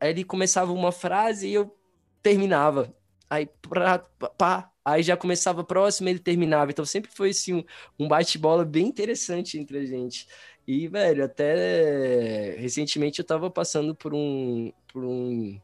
[0.00, 1.76] ele começava uma frase e eu
[2.24, 2.92] terminava.
[3.28, 6.70] Aí, pra, pá, aí já começava a próxima ele terminava.
[6.70, 7.64] Então sempre foi assim, um,
[8.00, 10.26] um bate-bola bem interessante entre a gente.
[10.66, 15.60] E, velho, até recentemente eu tava passando por um, por um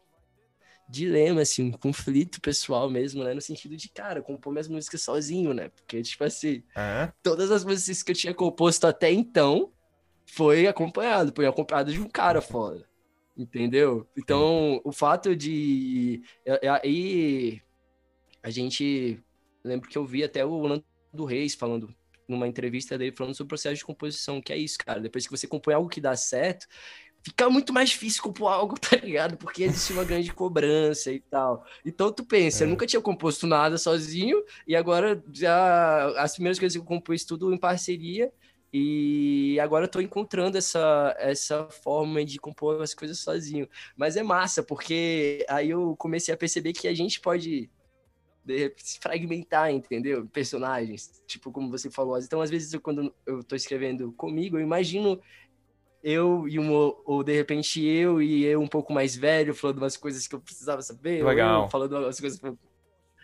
[0.86, 3.32] dilema, assim, um conflito pessoal mesmo, né?
[3.32, 5.70] No sentido de, cara, compor minhas músicas sozinho, né?
[5.70, 7.10] Porque, tipo assim, é?
[7.22, 9.72] todas as músicas que eu tinha composto até então
[10.26, 12.89] foi acompanhado, foi acompanhado de um cara foda.
[13.40, 14.06] Entendeu?
[14.18, 16.22] Então, o fato de.
[16.82, 17.62] Aí
[18.42, 19.18] a gente.
[19.64, 20.84] Lembro que eu vi até o Lando
[21.26, 21.94] Reis falando
[22.28, 25.00] numa entrevista dele falando sobre o processo de composição, que é isso, cara.
[25.00, 26.66] Depois que você compõe algo que dá certo,
[27.22, 29.38] fica muito mais difícil compor algo, tá ligado?
[29.38, 31.64] Porque existe uma grande cobrança e tal.
[31.82, 32.66] Então tu pensa, é.
[32.66, 37.24] eu nunca tinha composto nada sozinho e agora já as primeiras coisas que eu compus
[37.24, 38.30] tudo em parceria
[38.72, 43.68] e agora eu tô encontrando essa, essa forma de compor as coisas sozinho.
[43.96, 47.68] Mas é massa, porque aí eu comecei a perceber que a gente pode
[48.76, 50.26] se fragmentar, entendeu?
[50.26, 52.18] Personagens, tipo como você falou.
[52.18, 55.20] Então, às vezes, eu, quando eu tô escrevendo comigo, eu imagino
[56.02, 59.96] eu e um, ou de repente eu e eu um pouco mais velho falando umas
[59.96, 61.24] coisas que eu precisava saber.
[61.24, 61.68] Legal.
[61.68, 62.40] falando umas coisas.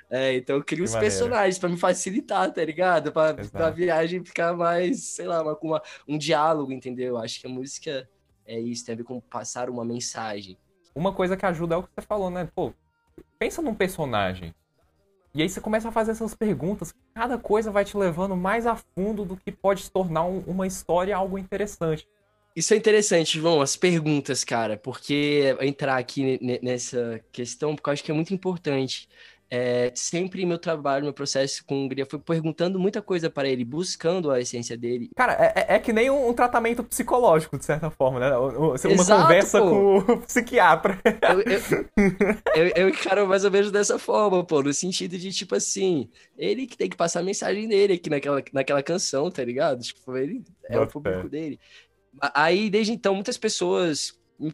[0.08, 3.10] É, então eu crio os personagens para me facilitar, tá ligado?
[3.10, 7.18] Pra, pra viagem ficar mais, sei lá, uma, uma, um diálogo, entendeu?
[7.18, 8.08] Acho que a música
[8.46, 10.56] é isso, tem a ver com passar uma mensagem.
[10.94, 12.48] Uma coisa que ajuda é o que você falou, né?
[12.54, 12.72] Pô,
[13.38, 14.54] pensa num personagem.
[15.34, 18.76] E aí você começa a fazer essas perguntas, cada coisa vai te levando mais a
[18.76, 22.08] fundo do que pode se tornar um, uma história algo interessante.
[22.56, 28.02] Isso é interessante, João, as perguntas, cara, porque entrar aqui nessa questão, porque eu acho
[28.02, 29.06] que é muito importante.
[29.48, 34.30] É, sempre meu trabalho, meu processo com Hungria foi perguntando muita coisa para ele, buscando
[34.30, 35.08] a essência dele.
[35.14, 38.36] Cara, é, é, é que nem um, um, tratamento psicológico, de certa forma, né?
[38.36, 39.70] Uma Exato, conversa pô.
[39.70, 40.98] com o psiquiatra.
[41.22, 41.86] Eu, eu,
[42.66, 46.66] eu, eu, encaro mais ou menos dessa forma, pô, no sentido de, tipo assim, ele
[46.66, 49.80] que tem que passar a mensagem dele aqui naquela, naquela canção, tá ligado?
[49.80, 51.60] Tipo, ele é o público dele.
[52.34, 54.52] Aí, desde então, muitas pessoas me,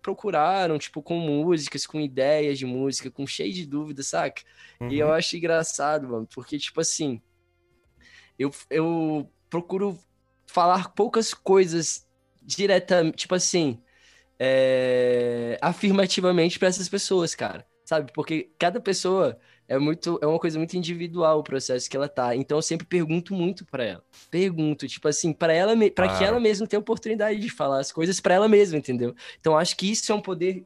[0.00, 4.42] procuraram, tipo, com músicas, com ideias de música, com cheio de dúvidas, saca?
[4.80, 4.90] Uhum.
[4.90, 5.12] E eu uhum.
[5.12, 7.20] acho engraçado, mano, porque, tipo assim,
[8.38, 9.98] eu, eu procuro
[10.46, 12.06] falar poucas coisas
[12.42, 13.82] diretamente, tipo assim,
[14.38, 18.12] é, afirmativamente para essas pessoas, cara, sabe?
[18.12, 22.34] Porque cada pessoa é muito é uma coisa muito individual o processo que ela tá.
[22.36, 24.04] Então eu sempre pergunto muito para ela.
[24.30, 28.20] Pergunto, tipo assim, para ela para que ela mesma tenha oportunidade de falar as coisas
[28.20, 29.14] para ela mesma, entendeu?
[29.40, 30.64] Então acho que isso é um poder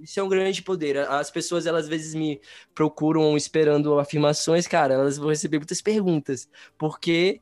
[0.00, 0.98] isso é um grande poder.
[0.98, 2.40] As pessoas, elas às vezes me
[2.74, 7.40] procuram esperando afirmações, cara, elas vão receber muitas perguntas, porque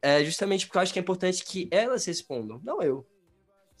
[0.00, 3.06] é justamente porque eu acho que é importante que elas respondam, não eu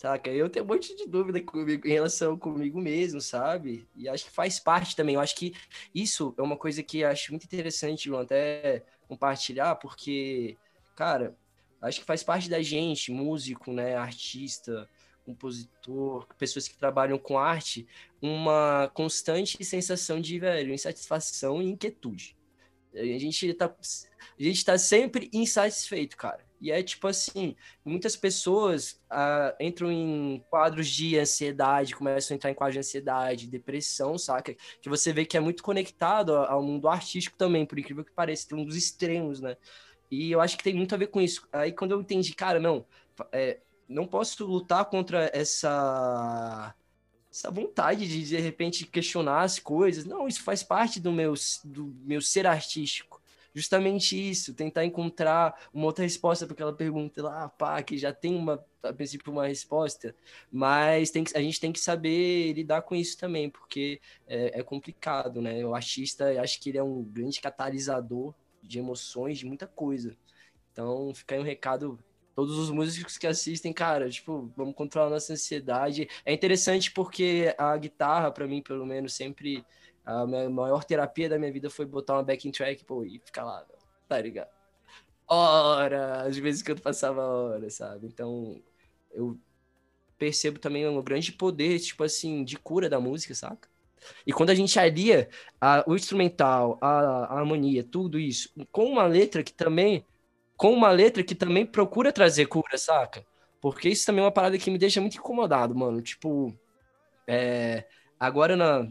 [0.04, 0.30] saca?
[0.30, 3.88] Eu tenho um monte de dúvida comigo, em relação comigo mesmo, sabe?
[3.96, 5.14] E acho que faz parte também.
[5.14, 5.54] Eu acho que
[5.94, 10.58] isso é uma coisa que acho muito interessante, João, até compartilhar, porque,
[10.94, 11.34] cara,
[11.80, 14.86] acho que faz parte da gente, músico, né, artista,
[15.24, 17.86] compositor, pessoas que trabalham com arte,
[18.20, 22.36] uma constante sensação de, velho, insatisfação e inquietude.
[22.94, 23.74] A gente tá,
[24.38, 26.44] a gente tá sempre insatisfeito, cara.
[26.64, 32.50] E é tipo assim, muitas pessoas ah, entram em quadros de ansiedade, começam a entrar
[32.50, 34.56] em quadros de ansiedade, depressão, saca?
[34.80, 38.48] Que você vê que é muito conectado ao mundo artístico também, por incrível que pareça,
[38.48, 39.58] tem um dos extremos, né?
[40.10, 41.46] E eu acho que tem muito a ver com isso.
[41.52, 42.86] Aí quando eu entendi, cara, não,
[43.30, 46.74] é, não posso lutar contra essa
[47.30, 50.06] essa vontade de de repente questionar as coisas.
[50.06, 53.20] Não, isso faz parte do meu, do meu ser artístico
[53.54, 58.34] justamente isso, tentar encontrar uma outra resposta para aquela pergunta lá, pá, que já tem
[58.34, 60.14] uma, a princípio, uma resposta,
[60.50, 64.62] mas tem que, a gente tem que saber lidar com isso também, porque é, é
[64.62, 65.64] complicado, né?
[65.64, 70.16] O artista, acho que ele é um grande catalisador de emoções, de muita coisa.
[70.72, 71.98] Então, fica aí um recado
[72.34, 76.08] todos os músicos que assistem, cara, tipo, vamos controlar nossa ansiedade.
[76.24, 79.64] É interessante porque a guitarra, para mim, pelo menos, sempre
[80.04, 83.44] a minha maior terapia da minha vida foi botar uma backing track, pô, e ficar
[83.44, 83.64] lá,
[84.08, 84.50] tá ligado?
[85.26, 88.06] Horas, às vezes que eu passava horas, sabe?
[88.06, 88.60] Então,
[89.12, 89.38] eu
[90.18, 93.68] percebo também um grande poder, tipo assim, de cura da música, saca?
[94.26, 95.28] E quando a gente alia
[95.60, 100.04] a, o instrumental, a, a, harmonia, tudo isso, com uma letra que também,
[100.56, 103.24] com uma letra que também procura trazer cura, saca?
[103.60, 106.02] Porque isso também é uma parada que me deixa muito incomodado, mano.
[106.02, 106.54] Tipo,
[107.26, 107.86] é,
[108.20, 108.86] agora na,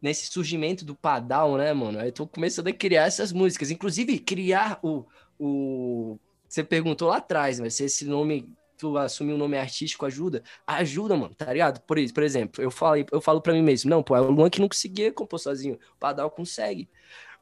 [0.00, 2.00] nesse surgimento do Padal, né, mano?
[2.00, 3.70] Eu tô começando a criar essas músicas.
[3.70, 5.04] Inclusive, criar o.
[5.38, 6.18] o...
[6.48, 8.48] Você perguntou lá atrás, mas se esse nome.
[8.78, 10.42] Tu assumir um nome artístico ajuda?
[10.66, 11.80] Ajuda, mano, tá ligado?
[11.80, 14.30] Por, isso, por exemplo, eu, falei, eu falo pra mim mesmo, não, pô, é o
[14.30, 15.76] Luan que não conseguia compor sozinho.
[15.94, 16.86] O Padal consegue.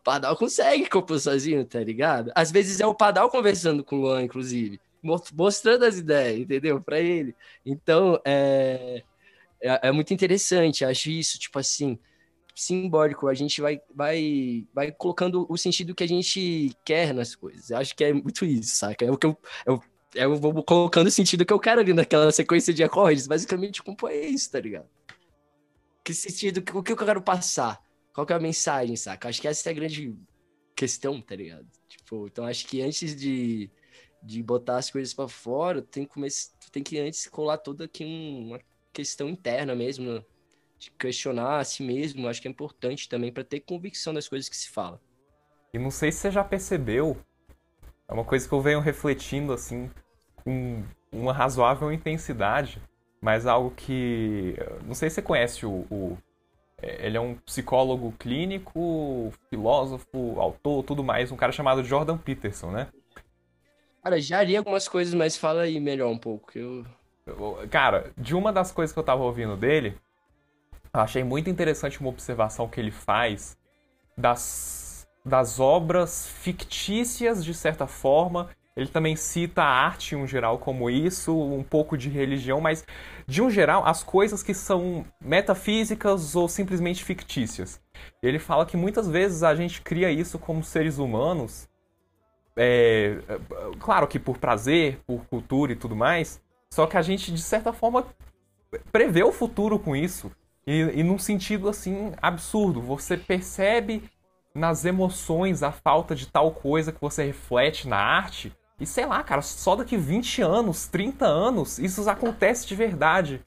[0.01, 2.31] O Padal consegue compor sozinho, tá ligado?
[2.37, 4.81] Às vezes é o Padal conversando com o Luan, inclusive.
[5.03, 6.81] Mostrando as ideias, entendeu?
[6.81, 7.35] Pra ele.
[7.67, 9.03] Então, é,
[9.61, 11.99] é, é muito interessante, acho isso, tipo assim
[12.55, 17.71] simbólico, a gente vai, vai, vai colocando o sentido que a gente quer nas coisas.
[17.71, 19.05] Eu acho que é muito isso, saca?
[19.05, 19.37] É o que eu,
[19.67, 19.83] eu,
[20.15, 23.27] eu vou colocando o sentido que eu quero ali naquela sequência de acordes.
[23.27, 24.89] Basicamente, compor é isso, tá ligado?
[26.05, 27.83] Que sentido, o que eu quero passar?
[28.15, 29.29] Qual que é a mensagem, saca?
[29.29, 30.15] Acho que essa é a grande
[30.77, 31.67] questão, tá ligado?
[31.89, 33.69] Tipo, então acho que antes de,
[34.23, 36.21] de botar as coisas para fora, tem que,
[36.71, 38.61] tem que antes colar toda aqui uma
[38.93, 40.25] questão interna mesmo, de
[40.93, 44.57] questionar a si mesmo, acho que é importante também para ter convicção das coisas que
[44.57, 45.01] se fala.
[45.73, 47.17] E não sei se você já percebeu,
[48.09, 49.91] é uma coisa que eu venho refletindo assim
[50.37, 52.81] com uma razoável intensidade,
[53.21, 56.19] mas algo que não sei se você conhece o, o
[56.81, 62.71] é, ele é um psicólogo clínico, filósofo, autor, tudo mais, um cara chamado Jordan Peterson,
[62.71, 62.89] né?
[64.03, 66.57] Cara, já li algumas coisas, mas fala aí melhor um pouco.
[66.59, 66.85] Eu...
[67.71, 69.97] Cara, de uma das coisas que eu tava ouvindo dele,
[70.95, 73.57] eu achei muito interessante uma observação que ele faz,
[74.17, 78.49] das, das obras fictícias, de certa forma.
[78.77, 82.85] Ele também cita a arte em um geral como isso, um pouco de religião, mas
[83.27, 87.81] de um geral, as coisas que são metafísicas ou simplesmente fictícias.
[88.23, 91.69] Ele fala que muitas vezes a gente cria isso como seres humanos,
[92.57, 93.19] é,
[93.81, 96.41] claro que por prazer, por cultura e tudo mais,
[96.73, 98.07] só que a gente, de certa forma,
[98.93, 100.31] prevê o futuro com isso.
[100.67, 102.81] E, e num sentido assim absurdo.
[102.81, 104.03] Você percebe
[104.55, 108.53] nas emoções a falta de tal coisa que você reflete na arte.
[108.79, 113.45] E sei lá, cara, só daqui 20 anos, 30 anos, isso acontece de verdade.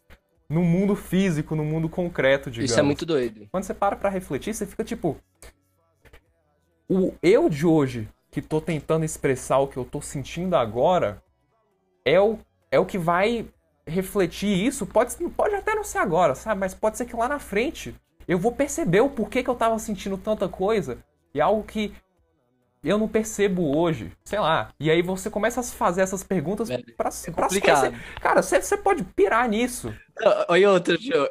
[0.50, 2.72] No mundo físico, no mundo concreto, digamos.
[2.72, 3.48] Isso é muito doido.
[3.52, 5.18] Quando você para pra refletir, você fica tipo.
[6.90, 11.22] O eu de hoje, que tô tentando expressar o que eu tô sentindo agora,
[12.06, 12.40] é o,
[12.72, 13.46] é o que vai
[13.88, 14.86] refletir isso.
[14.86, 16.60] Pode, pode até não ser agora, sabe?
[16.60, 17.96] Mas pode ser que lá na frente
[18.28, 21.00] eu vou perceber o porquê que eu tava sentindo tanta coisa.
[21.34, 21.94] E algo que
[22.84, 24.70] eu não percebo hoje, sei lá.
[24.80, 27.48] E aí você começa a fazer essas perguntas É, pra, é pra.
[28.22, 29.94] Cara, você, você pode pirar nisso.
[30.48, 31.30] Olha outra, Joe.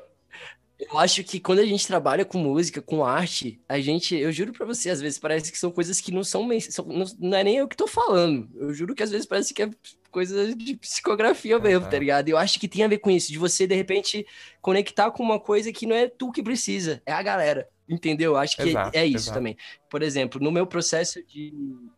[0.79, 4.53] Eu acho que quando a gente trabalha com música, com arte, a gente, eu juro
[4.53, 7.43] pra você, às vezes parece que são coisas que não são, são- não, não é
[7.45, 8.51] nem eu que tô falando.
[8.55, 9.71] Eu juro que às vezes parece que é
[10.11, 11.91] coisa de psicografia mesmo, Aham.
[11.91, 12.29] tá ligado?
[12.29, 14.27] Eu acho que tem a ver com isso, de você de repente
[14.61, 17.69] conectar com uma coisa que não é tu que precisa, é a galera.
[17.89, 18.33] Entendeu?
[18.33, 19.39] Eu acho que Exato, é isso exato.
[19.39, 19.57] também.
[19.89, 21.55] Por exemplo, no meu processo de,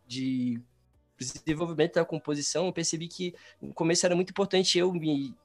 [0.07, 0.61] de
[1.17, 5.35] desenvolvimento da composição, eu percebi que no começo era muito importante eu me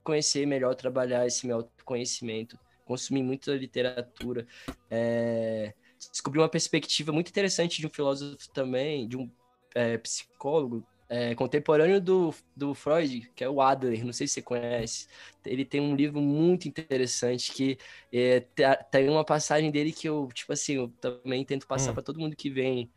[0.00, 4.46] autoconhecer melhor, trabalhar esse meu autoconhecimento, consumir muita literatura,
[4.90, 5.74] é,
[6.12, 9.30] descobri uma perspectiva muito interessante de um filósofo também, de um
[9.74, 14.42] é, psicólogo é, contemporâneo do, do Freud, que é o Adler, não sei se você
[14.42, 15.06] conhece.
[15.44, 17.78] Ele tem um livro muito interessante que
[18.12, 21.94] é, tá- tem uma passagem dele que eu, tipo assim, eu também tento passar Hum.
[21.94, 22.92] para todo mundo que vem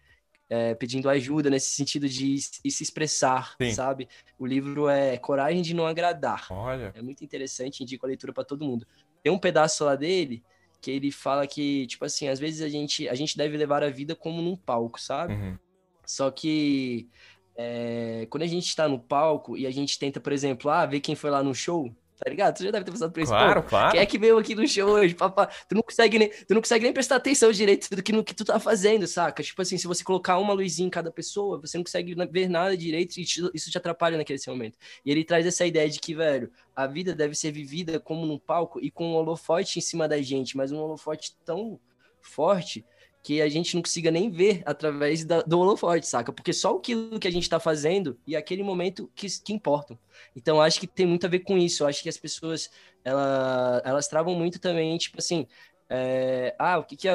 [0.50, 3.74] é, pedindo ajuda nesse sentido de se expressar, Sim.
[3.74, 4.08] sabe?
[4.38, 6.48] O livro é Coragem de Não Agradar.
[6.50, 6.92] Olha.
[6.96, 8.86] É muito interessante, indico a leitura para todo mundo.
[9.22, 10.44] Tem um pedaço lá dele
[10.82, 13.90] que ele fala que, tipo assim, às vezes a gente, a gente deve levar a
[13.90, 15.34] vida como num palco, sabe?
[15.34, 15.58] Uhum.
[16.06, 17.08] Só que
[17.56, 21.00] é, quando a gente tá no palco e a gente tenta, por exemplo, ah, ver
[21.00, 21.90] quem foi lá no show,
[22.24, 22.56] tá ligado?
[22.58, 23.32] Tu já deve ter passado por isso.
[23.32, 23.92] Pô, Claro, claro.
[23.92, 25.48] quem é que veio aqui no show hoje, papá?
[25.48, 28.34] Tu não consegue nem, tu não consegue nem prestar atenção direito do que, no que
[28.34, 29.44] tu tá fazendo, saca?
[29.44, 32.76] Tipo assim, se você colocar uma luzinha em cada pessoa, você não consegue ver nada
[32.78, 34.78] direito e te- isso te atrapalha naquele momento.
[35.06, 38.40] E ele traz essa ideia de que, velho, a vida deve ser vivida como num
[38.40, 41.80] palco e com um holofote em cima da gente, mas um holofote tão
[42.22, 42.86] forte
[43.24, 46.34] que a gente não consiga nem ver através da- do holofote, saca?
[46.34, 49.98] Porque só aquilo que a gente tá fazendo e aquele momento que, que importam.
[50.36, 51.84] Então, acho que tem muito a ver com isso.
[51.84, 52.70] Eu acho que as pessoas,
[53.04, 55.48] ela, elas travam muito também, tipo assim,
[55.90, 57.08] é, ah, o que que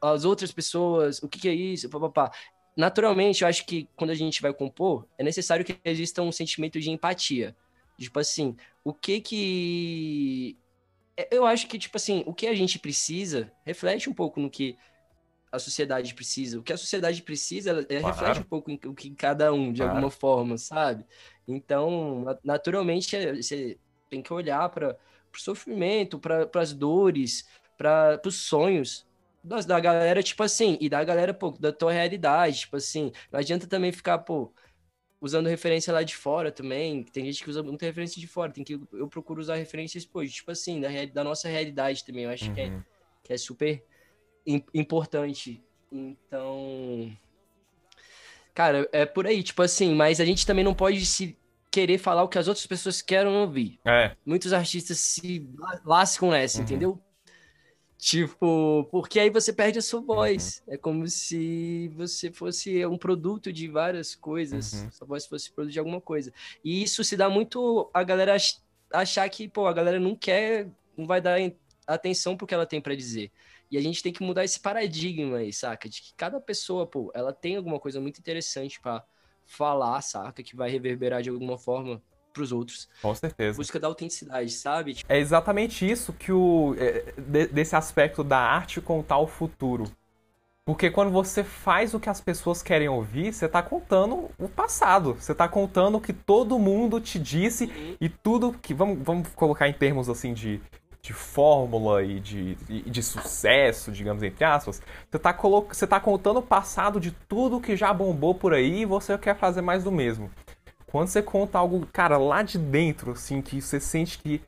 [0.00, 2.30] as outras pessoas, o que que é isso, papapá.
[2.76, 6.80] Naturalmente, eu acho que quando a gente vai compor, é necessário que exista um sentimento
[6.80, 7.54] de empatia.
[7.98, 10.58] Tipo assim, o que que...
[11.16, 14.50] é, Eu acho que, tipo assim, o que a gente precisa reflete um pouco no
[14.50, 14.76] que
[15.52, 16.58] a sociedade precisa.
[16.58, 18.06] O que a sociedade precisa, ela, ela Claro.
[18.06, 19.92] reflete um pouco em o que cada um, de Claro.
[19.94, 21.06] alguma forma, sabe?
[21.46, 23.78] Então, na- naturalmente, é- você
[24.10, 24.98] tem que olhar para
[25.34, 27.46] o sofrimento, para as dores,
[27.76, 29.06] para os sonhos
[29.44, 33.12] das- da galera, tipo assim, e da galera, pô, da tua realidade, tipo assim.
[33.30, 34.52] Não adianta também ficar, pô,
[35.20, 37.04] usando referência lá de fora também.
[37.04, 38.52] Tem gente que usa muita referência de fora.
[38.52, 42.24] Tem que eu procuro usar referências, pô, tipo assim, da, da nossa realidade também.
[42.24, 42.82] Eu acho que é Uhum.
[43.22, 43.82] que é super im-
[44.46, 45.62] importante.
[45.90, 47.10] Então,
[48.54, 51.36] cara, é por aí, tipo assim, mas a gente também não pode se
[51.70, 53.78] querer falar o que as outras pessoas querem ouvir.
[53.84, 56.64] É, Muitos artistas se la- lascam nessa, Uhum.
[56.64, 57.02] entendeu?
[57.98, 60.60] Tipo, porque aí você perde a sua voz.
[60.66, 64.72] É como se você fosse um produto de várias coisas.
[64.72, 64.90] Uhum.
[64.90, 66.32] Sua voz fosse produto de alguma coisa.
[66.64, 68.58] E isso se dá muito a galera ach-
[68.92, 71.38] achar que, pô, a galera não quer, não vai dar
[71.86, 73.30] atenção pro que ela tem pra dizer.
[73.72, 75.88] E a gente tem que mudar esse paradigma aí, saca?
[75.88, 79.04] De que cada pessoa, pô, ela tem alguma coisa muito interessante pra
[79.46, 80.42] falar, saca?
[80.42, 82.02] Que vai reverberar de alguma forma
[82.32, 82.88] pros outros.
[83.00, 83.58] com certeza.
[83.58, 84.94] Busca da autenticidade, sabe?
[84.94, 86.74] Tipo, É exatamente isso que o.
[86.78, 89.84] é, de- desse aspecto da arte contar o futuro.
[90.64, 95.14] Porque quando você faz o que as pessoas querem ouvir, você tá contando o passado.
[95.14, 97.70] Você tá contando o que todo mundo te disse
[98.00, 98.74] e tudo que.
[98.74, 100.60] Vamos, vamos colocar em termos assim de,
[101.04, 104.80] de fórmula e de, e de sucesso, digamos, entre aspas.
[105.10, 105.66] Você tá, colo...
[105.68, 109.36] você tá contando o passado de tudo que já bombou por aí e você quer
[109.36, 110.30] fazer mais do mesmo.
[110.86, 114.40] Quando você conta algo, cara, lá de dentro, assim, que você sente que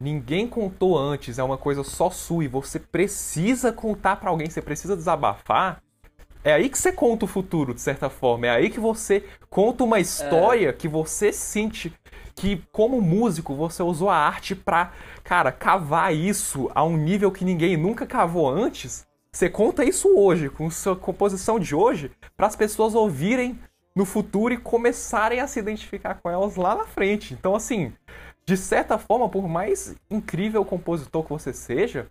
[0.00, 4.60] ninguém contou antes, é uma coisa só sua e você precisa contar para alguém, você
[4.60, 5.80] precisa desabafar,
[6.42, 8.48] é aí que você conta o futuro, de certa forma.
[8.48, 10.72] É aí que você conta uma história é.
[10.72, 11.94] que você sente
[12.34, 17.44] que, como músico, você usou a arte pra, cara, cavar isso a um nível que
[17.44, 19.06] ninguém nunca cavou antes.
[19.32, 23.58] Você conta isso hoje, com sua composição de hoje, para as pessoas ouvirem
[23.94, 27.34] no futuro e começarem a se identificar com elas lá na frente.
[27.34, 27.92] Então, assim,
[28.44, 32.10] de certa forma, por mais incrível compositor que você seja,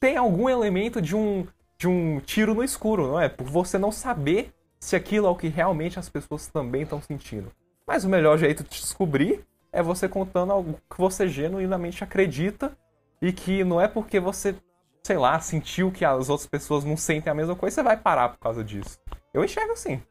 [0.00, 1.46] tem algum elemento de um,
[1.78, 3.28] de um tiro no escuro, não é?
[3.28, 7.52] Por você não saber se aquilo é o que realmente as pessoas também estão sentindo.
[7.86, 12.76] Mas o melhor jeito de descobrir é você contando algo que você genuinamente acredita
[13.20, 14.54] e que não é porque você,
[15.02, 18.30] sei lá, sentiu que as outras pessoas não sentem a mesma coisa, você vai parar
[18.30, 18.98] por causa disso.
[19.32, 20.02] Eu enxergo assim.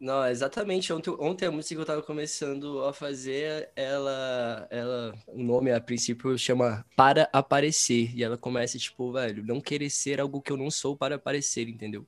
[0.00, 0.90] Não, exatamente.
[0.94, 5.78] Ontem, ontem a música que eu tava começando a fazer, ela, ela, o nome a
[5.78, 8.16] princípio chama Para Aparecer.
[8.16, 11.68] E ela começa, tipo, velho, não querer ser algo que eu não sou para aparecer,
[11.68, 12.06] entendeu?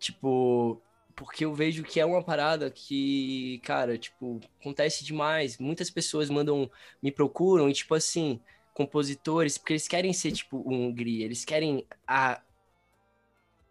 [0.00, 0.82] Tipo,
[1.14, 5.58] porque eu vejo que é uma parada que, cara, tipo, acontece demais.
[5.58, 6.70] Muitas pessoas mandam,
[7.02, 8.40] me procuram e, tipo assim,
[8.72, 12.42] compositores, porque eles querem ser, tipo, Hungria, eles querem a.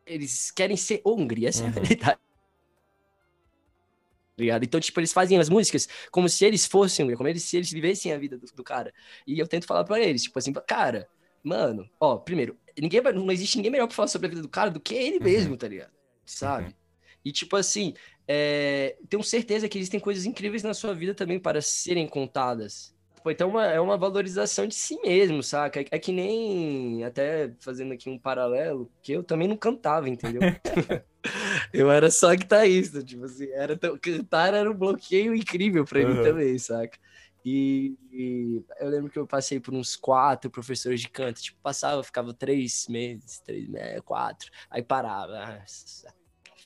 [0.06, 1.70] Eles querem ser Hungria, essa uhum.
[1.70, 2.20] é a realidade
[4.38, 4.64] ligado?
[4.64, 8.18] Então, tipo, eles fazem as músicas como se eles fossem, como se eles vivessem a
[8.18, 8.94] vida do, do, cara.
[9.26, 11.08] E eu tento falar para eles, tipo assim, cara,
[11.44, 14.70] mano, ó, primeiro, ninguém não existe ninguém melhor pra falar sobre a vida do cara
[14.70, 15.24] do que ele uhum.
[15.24, 15.92] mesmo, tá ligado?
[16.26, 16.68] Sabe?
[16.68, 16.74] Uhum.
[17.24, 17.94] E, tipo assim,
[18.28, 22.94] é, tenho certeza que existem coisas incríveis na sua vida também para serem contadas.
[23.24, 25.80] Pô, então uma, é uma valorização de si mesmo, saca?
[25.80, 30.42] É, é, que nem, até fazendo aqui um paralelo, que eu também não cantava, entendeu?
[31.74, 36.16] eu era só guitarrista, tipo assim, era cantar era um bloqueio incrível para uhum.
[36.16, 37.00] mim também, saca?
[37.46, 42.04] E, e, eu lembro que eu passei por uns quatro professores de canto, tipo, passava,
[42.04, 45.64] ficava três meses, três meses, quatro, aí parava, ah,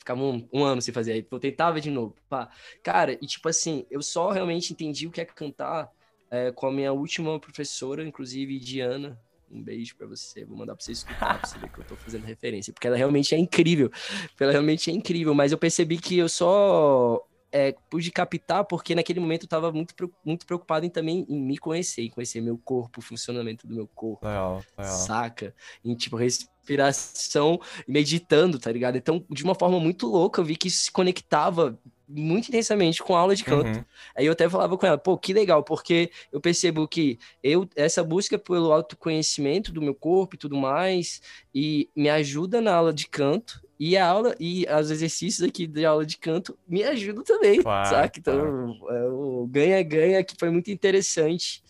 [0.08, 2.50] ficava um, um, ano sem fazer, aí eu tentava de novo, pá.
[2.82, 5.92] Cara, e tipo assim, eu só realmente entendi o que é cantar
[6.32, 9.20] é, com a minha última professora, inclusive Diana.
[9.50, 10.44] Um beijo para você.
[10.44, 12.74] Vou mandar para você escutar, pra você ver que eu tô fazendo referência.
[12.74, 13.90] Porque ela realmente é incrível.
[14.38, 15.34] Ela realmente é incrível.
[15.34, 19.94] Mas eu percebi que eu só é, pude captar porque naquele momento eu tava muito,
[20.24, 23.88] muito preocupado em também em me conhecer, em conhecer meu corpo, o funcionamento do meu
[23.88, 24.26] corpo.
[24.26, 24.96] Legal, legal.
[24.96, 25.56] Saca?
[25.84, 28.98] Em, tipo, respiração, meditando, tá ligado?
[28.98, 33.16] Então, de uma forma muito louca, eu vi que isso se conectava muito intensamente com
[33.16, 33.80] a aula de canto.
[33.80, 33.86] Uhum.
[34.16, 38.04] Aí eu até falava com ela, pô, que legal, porque eu percebo que eu essa
[38.04, 41.22] busca pelo autoconhecimento do meu corpo e tudo mais,
[41.54, 45.86] e me ajuda na aula de canto, e a aula e os exercícios aqui de
[45.86, 48.20] aula de canto me ajudam também, claro, saca?
[48.20, 48.98] Então, claro.
[48.98, 51.64] é, o ganha-ganha que foi muito interessante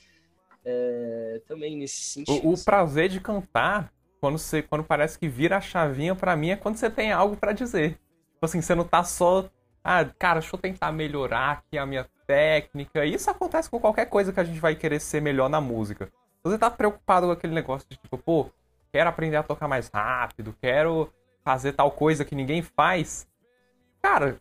[0.64, 2.47] é, também nesse sentido.
[2.47, 6.51] O, o prazer de cantar, quando, você, quando parece que vira a chavinha para mim,
[6.51, 7.91] é quando você tem algo para dizer.
[8.34, 9.49] Tipo assim, você não tá só
[9.89, 13.05] ah, cara, deixa eu tentar melhorar aqui a minha técnica.
[13.05, 16.12] Isso acontece com qualquer coisa que a gente vai querer ser melhor na música.
[16.43, 18.51] Você tá preocupado com aquele negócio de tipo, pô,
[18.91, 21.10] quero aprender a tocar mais rápido, quero
[21.48, 23.26] fazer tal coisa que ninguém faz.
[24.02, 24.38] Cara,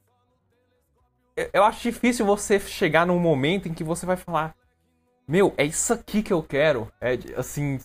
[1.53, 4.57] eu acho difícil você chegar num momento em que você vai falar:
[5.29, 6.91] Meu, é isso aqui que eu quero.
[7.01, 7.79] É assim,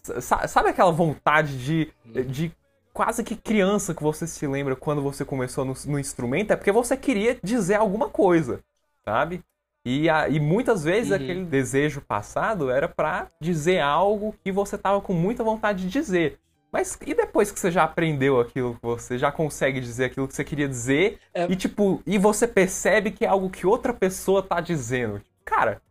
[0.48, 1.94] sabe aquela vontade de,
[2.24, 2.52] de
[2.92, 6.72] quase que criança que você se lembra quando você começou no, no instrumento, é porque
[6.72, 8.60] você queria dizer alguma coisa,
[9.06, 9.44] sabe?
[9.86, 11.18] E, a, e muitas vezes uhum.
[11.18, 16.40] aquele desejo passado era para dizer algo que você tava com muita vontade de dizer.
[16.72, 20.34] Mas e depois que você já aprendeu aquilo que você já consegue dizer aquilo que
[20.34, 21.52] você queria dizer é...
[21.52, 25.22] e tipo, e você percebe que é algo que outra pessoa tá dizendo.
[25.44, 25.82] Cara,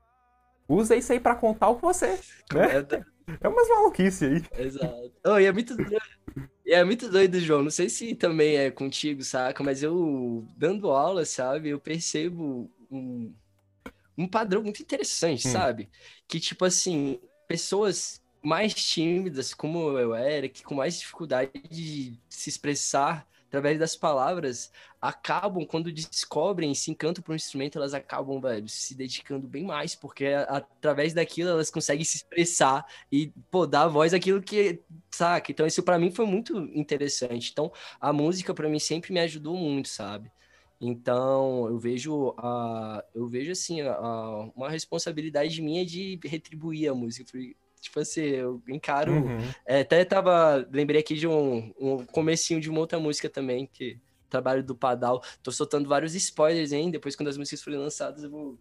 [0.66, 2.18] usa isso aí para contar o que você,
[2.52, 2.78] né?
[2.78, 3.04] É,
[3.42, 4.64] é umas maluquice aí.
[4.64, 5.12] Exato.
[5.26, 5.76] Oh, e é muito
[6.66, 7.62] é muito doido, João.
[7.62, 9.62] Não sei se também é contigo, saca?
[9.62, 13.34] Mas eu, dando aula, sabe, eu percebo um,
[14.16, 15.50] um padrão muito interessante, hum.
[15.50, 15.90] sabe?
[16.28, 22.48] Que, tipo assim, pessoas mais tímidas, como eu era, que com mais dificuldade de se
[22.48, 24.70] expressar através das palavras,
[25.00, 29.94] acabam, quando descobrem, se encantam por um instrumento, elas acabam, velho, se dedicando bem mais,
[29.94, 34.80] porque através daquilo elas conseguem se expressar e, pô, dar voz àquilo que,
[35.10, 35.50] saca?
[35.50, 37.50] Então, isso para mim foi muito interessante.
[37.50, 40.30] Então, a música para mim sempre me ajudou muito, sabe?
[40.80, 43.82] Então, eu vejo, a, eu vejo assim,
[44.54, 47.24] uma responsabilidade minha de retribuir a música,
[47.80, 49.12] Tipo assim, eu encaro.
[49.12, 49.38] Uhum.
[49.66, 50.68] É, até tava.
[50.70, 55.22] Lembrei aqui de um, um comecinho de uma outra música também, que trabalho do Padal.
[55.42, 56.90] Tô soltando vários spoilers, hein?
[56.90, 58.58] Depois, quando as músicas forem lançadas, eu vou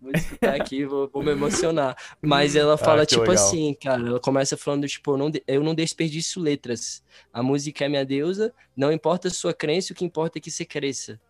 [0.00, 1.96] Vou escutar aqui, vou, vou me emocionar.
[2.20, 3.36] Mas ela fala, Ah, tipo legal.
[3.36, 7.04] assim, cara, ela começa falando, tipo, eu não, de- eu não desperdiço letras.
[7.32, 10.50] A música é minha deusa, não importa a sua crença, o que importa é que
[10.50, 11.20] você cresça.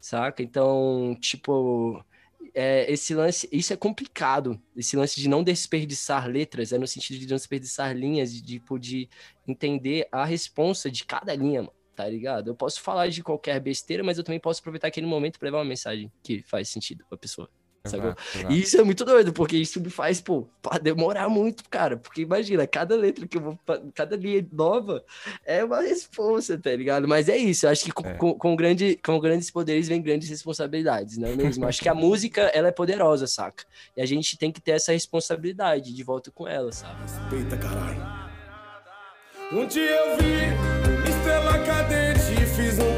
[0.00, 0.44] Saca?
[0.44, 2.04] Então, tipo,
[2.54, 4.60] é, esse lance, isso é complicado.
[4.76, 9.08] Esse lance de não desperdiçar letras, é no sentido de não desperdiçar linhas, de, de
[9.46, 12.48] entender a responsa de cada linha, tá ligado?
[12.48, 15.58] Eu posso falar de qualquer besteira, mas eu também posso aproveitar aquele momento pra levar
[15.58, 17.48] uma mensagem que faz sentido pra pessoa.
[17.86, 18.06] Sacou?
[18.10, 18.52] Exato, exato.
[18.52, 21.98] E isso é muito doido, porque isso me faz, pô, pra demorar muito, cara.
[21.98, 23.58] Porque imagina, cada letra que eu vou.
[23.94, 25.04] Cada linha nova
[25.44, 27.06] é uma resposta, tá ligado?
[27.06, 28.14] Mas é isso, eu acho que com, É.
[28.14, 31.66] com, com grande, com grandes poderes vem grandes responsabilidades, não é mesmo?
[31.66, 33.64] Acho que a música, ela é poderosa, saca?
[33.94, 37.02] E a gente tem que ter essa responsabilidade de volta com ela, sabe?
[37.02, 38.24] Respeita, caralho.
[39.52, 42.93] Um dia eu vi estrela cadente e fiz um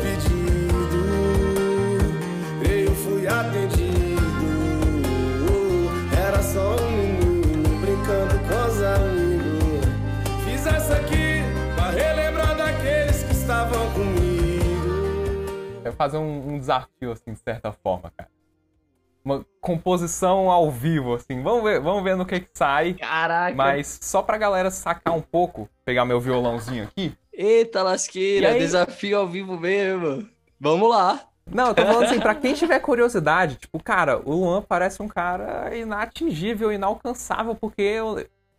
[15.87, 18.29] É fazer um, um desafio, assim, de certa forma, cara.
[19.25, 21.43] Uma composição ao vivo, assim.
[21.43, 22.95] Vamos ver, vamos ver no que que sai.
[22.95, 23.55] Caraca!
[23.55, 27.17] Mas só pra galera sacar um pouco, pegar meu violãozinho aqui.
[27.33, 28.59] Eita lasqueira, aí?
[28.59, 30.29] desafio ao vivo mesmo.
[30.59, 31.21] Vamos lá.
[31.49, 35.07] Não, eu tô falando assim, pra quem tiver curiosidade, tipo, cara, o Luan parece um
[35.07, 37.99] cara inatingível, inalcançável, porque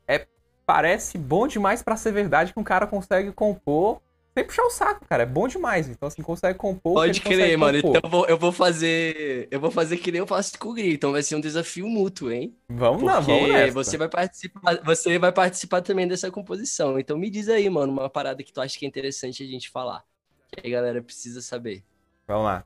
[0.08, 0.26] é,
[0.66, 4.00] parece bom demais pra ser verdade que um cara consegue compor
[4.38, 5.24] sem puxar o saco, cara.
[5.24, 5.90] É bom demais.
[5.90, 6.94] Então, assim, consegue compor.
[6.94, 7.82] Pode crer, mano.
[7.82, 7.98] compor.
[7.98, 9.48] Então eu vou, eu vou fazer.
[9.50, 10.94] Eu vou fazer que nem eu faço com o Gri.
[10.94, 12.56] Então vai ser um desafio mútuo, hein?
[12.70, 13.74] Vamos lá, Porque vamos nessa.
[13.74, 17.00] você vai participar, você vai participar também dessa composição.
[17.00, 19.70] Então me diz aí, mano, uma parada que tu acha que é interessante a gente
[19.70, 20.04] falar.
[20.52, 21.84] Que aí a galera precisa saber.
[22.28, 22.64] Vamos lá.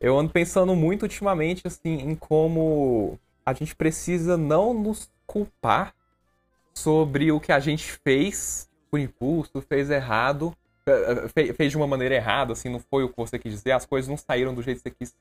[0.00, 5.94] Eu ando pensando muito ultimamente, assim, em como a gente precisa não nos culpar
[6.74, 10.54] sobre o que a gente fez por impulso, fez errado,
[11.56, 14.08] fez de uma maneira errada, assim, não foi o que você quis dizer, as coisas
[14.08, 15.14] não saíram do jeito que você quis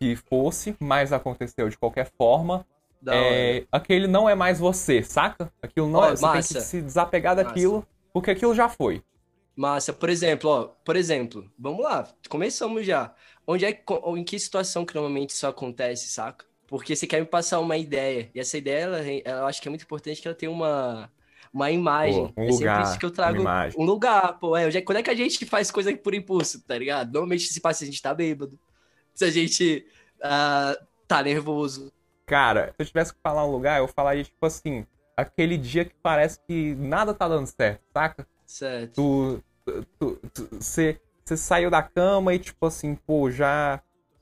[0.00, 2.66] que fosse, mas aconteceu de qualquer forma.
[3.10, 5.52] É, aquele não é mais você, saca?
[5.62, 6.52] Aquilo não Ó, é, você massa.
[6.52, 9.02] tem que se desapegar daquilo, porque aquilo já foi.
[9.54, 13.14] Massa, por exemplo, ó, por exemplo, vamos lá, começamos já.
[13.46, 13.70] Onde é
[14.16, 16.44] em que situação que normalmente isso acontece, saca?
[16.66, 19.68] Porque você quer me passar uma ideia, e essa ideia, ela, ela- eu acho que
[19.68, 21.10] é muito importante que ela tenha uma,
[21.52, 22.28] uma imagem.
[22.28, 23.42] Pô, um é sempre lugar, isso que eu trago.
[23.76, 26.76] Um lugar, pô, é, é, quando é que a gente faz coisa por impulso, tá
[26.76, 27.12] ligado?
[27.12, 28.58] Normalmente se passa se a gente tá bêbado,
[29.14, 29.86] se a gente
[30.22, 30.76] ah,
[31.06, 31.92] tá nervoso.
[32.26, 34.84] Cara, se eu tivesse que falar um lugar, eu falaria, tipo assim,
[35.16, 38.26] aquele dia que parece que nada tá dando certo, saca?
[38.44, 39.42] Certo.
[39.98, 40.20] Tu.
[40.60, 40.98] você
[41.36, 43.80] saiu da cama e, tipo assim, pô, já.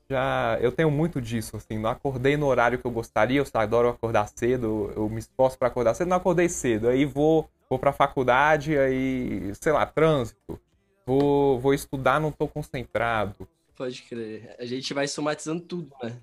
[0.09, 0.57] Já.
[0.61, 1.77] Eu tenho muito disso, assim.
[1.77, 5.67] Não acordei no horário que eu gostaria, eu adoro acordar cedo, eu me esforço pra
[5.67, 6.87] acordar cedo, não acordei cedo.
[6.89, 10.59] Aí vou, vou pra faculdade, aí, sei lá, trânsito.
[11.05, 13.47] Vou, vou estudar, não tô concentrado.
[13.75, 14.55] Pode crer.
[14.59, 16.15] A gente vai somatizando tudo, né?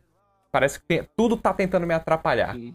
[0.51, 2.57] Parece que tem- tudo tá tentando me atrapalhar.
[2.57, 2.75] Uhum.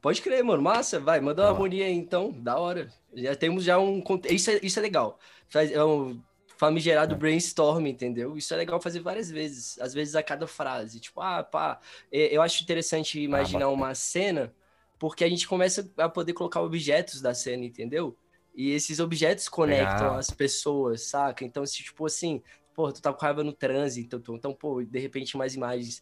[0.00, 0.62] Pode crer, mano.
[0.62, 2.32] Massa, vai, manda uma harmonia aí, então.
[2.32, 2.88] Da hora.
[3.14, 4.02] Já temos já um.
[4.28, 5.18] Isso é, isso é legal.
[5.48, 6.20] Faz, é um
[6.62, 7.18] famigerado É.
[7.18, 8.36] brainstorm, entendeu?
[8.36, 9.76] Isso é legal fazer várias vezes.
[9.80, 11.00] Às vezes a cada frase.
[11.00, 11.80] Tipo, ah, pá.
[12.12, 13.74] é, Eu acho interessante imaginar bacana.
[13.74, 14.54] uma cena,
[14.96, 18.16] porque a gente começa a poder colocar objetos da cena, entendeu?
[18.54, 20.18] E esses objetos conectam Legal.
[20.18, 21.44] as pessoas, saca?
[21.44, 22.40] Então, se, tipo assim,
[22.74, 26.00] pô, tu tá com raiva no trânsito, então, então, pô, de repente mais imagens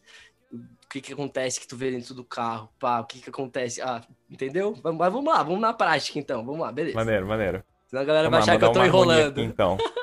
[0.53, 3.81] o que que acontece que tu vê dentro do carro, pá, o que que acontece,
[3.81, 4.77] ah, entendeu?
[4.83, 6.95] Mas vamos lá, vamos na prática então, vamos lá, beleza.
[6.95, 7.63] Maneiro, maneiro.
[7.87, 9.31] Senão a galera Vamos vai lá, achar que eu tô enrolando.
[9.39, 9.77] aqui, então.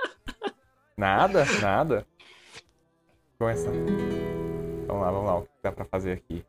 [0.99, 2.07] nada, nada.
[3.39, 3.71] Começa.
[4.87, 5.37] Vamos lá, vamos lá.
[5.39, 6.45] O que dá pra fazer aqui?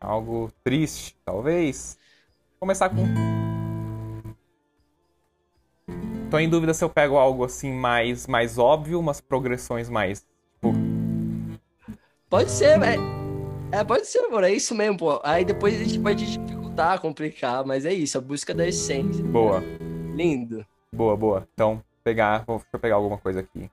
[0.00, 1.98] Algo triste, talvez.
[2.60, 3.04] Começar com.
[6.30, 10.20] Tô em dúvida se eu pego algo assim mais, mais óbvio, umas progressões mais.
[10.54, 10.72] Tipo,
[12.28, 13.02] Pode ser, velho.
[13.72, 15.20] É, pode ser, mano, é isso mesmo, pô.
[15.24, 19.24] Aí depois a gente pode dificultar, complicar, mas é isso, a busca da essência.
[19.24, 19.62] boa,
[20.14, 20.66] Lindo.
[20.94, 21.48] boa, boa.
[21.54, 22.44] Então, pegar.
[22.46, 23.70] vou- Deixa eu pegar alguma coisa aqui.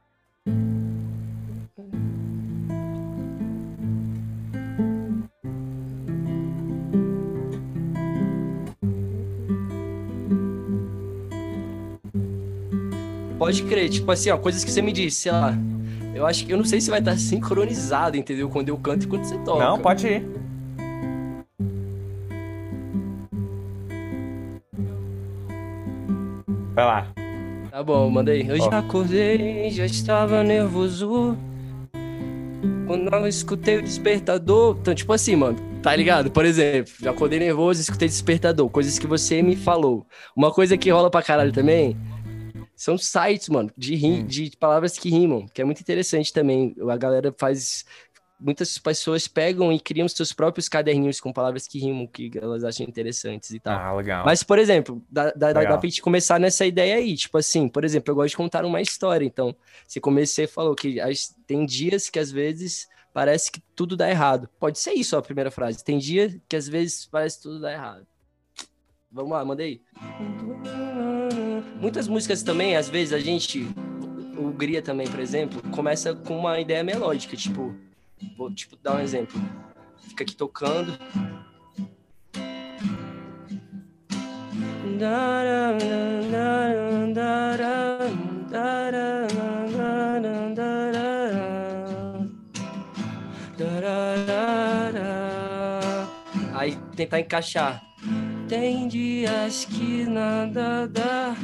[13.37, 15.53] Pode crer, tipo assim, ó, coisas que você me disse, sei lá.
[16.15, 18.49] Eu acho que eu não sei se vai estar sincronizado, entendeu?
[18.49, 19.63] Quando eu canto e quando você toca.
[19.63, 20.25] Não, pode ir.
[26.73, 27.24] Vai lá.
[27.75, 28.47] Tá bom, manda aí.
[28.47, 31.37] Eu já acordei, já estava nervoso.
[32.87, 34.77] Quando eu escutei o despertador.
[34.79, 36.31] Então, tipo assim, mano, Tá ligado?
[36.31, 40.07] Por exemplo, já acordei nervoso, escutei despertador, coisas que você me falou.
[40.33, 41.97] Uma coisa que rola pra caralho também
[42.77, 44.25] são sites, mano, de, rim, Hum.
[44.25, 46.73] de palavras que rimam, que é muito interessante também.
[46.89, 47.83] A galera faz.
[48.37, 52.85] Muitas pessoas pegam e criam seus próprios caderninhos com palavras que rimam, que elas acham
[52.85, 53.79] interessantes e tal.
[53.79, 54.25] Ah, legal.
[54.25, 57.15] Mas, por exemplo, dá, dá, dá pra gente começar nessa ideia aí.
[57.15, 59.25] Tipo assim, por exemplo, eu gosto de contar uma história.
[59.25, 59.55] Então,
[59.87, 64.49] você comecei falou que as- tem dias que às vezes parece que tudo dá errado.
[64.59, 65.81] Pode ser isso a primeira frase.
[65.83, 68.05] Tem dia que às vezes parece que tudo dá errado.
[69.09, 69.81] Vamos lá, manda aí.
[71.79, 73.65] Muitas músicas também, às vezes, a gente.
[74.37, 77.73] O Gria também, por exemplo, começa com uma ideia melódica, tipo.
[78.37, 79.39] Vou tipo, dar um exemplo.
[79.97, 80.97] Fica aqui tocando.
[96.53, 97.83] Aí tentar encaixar.
[98.47, 101.35] Tem dias que nada dá.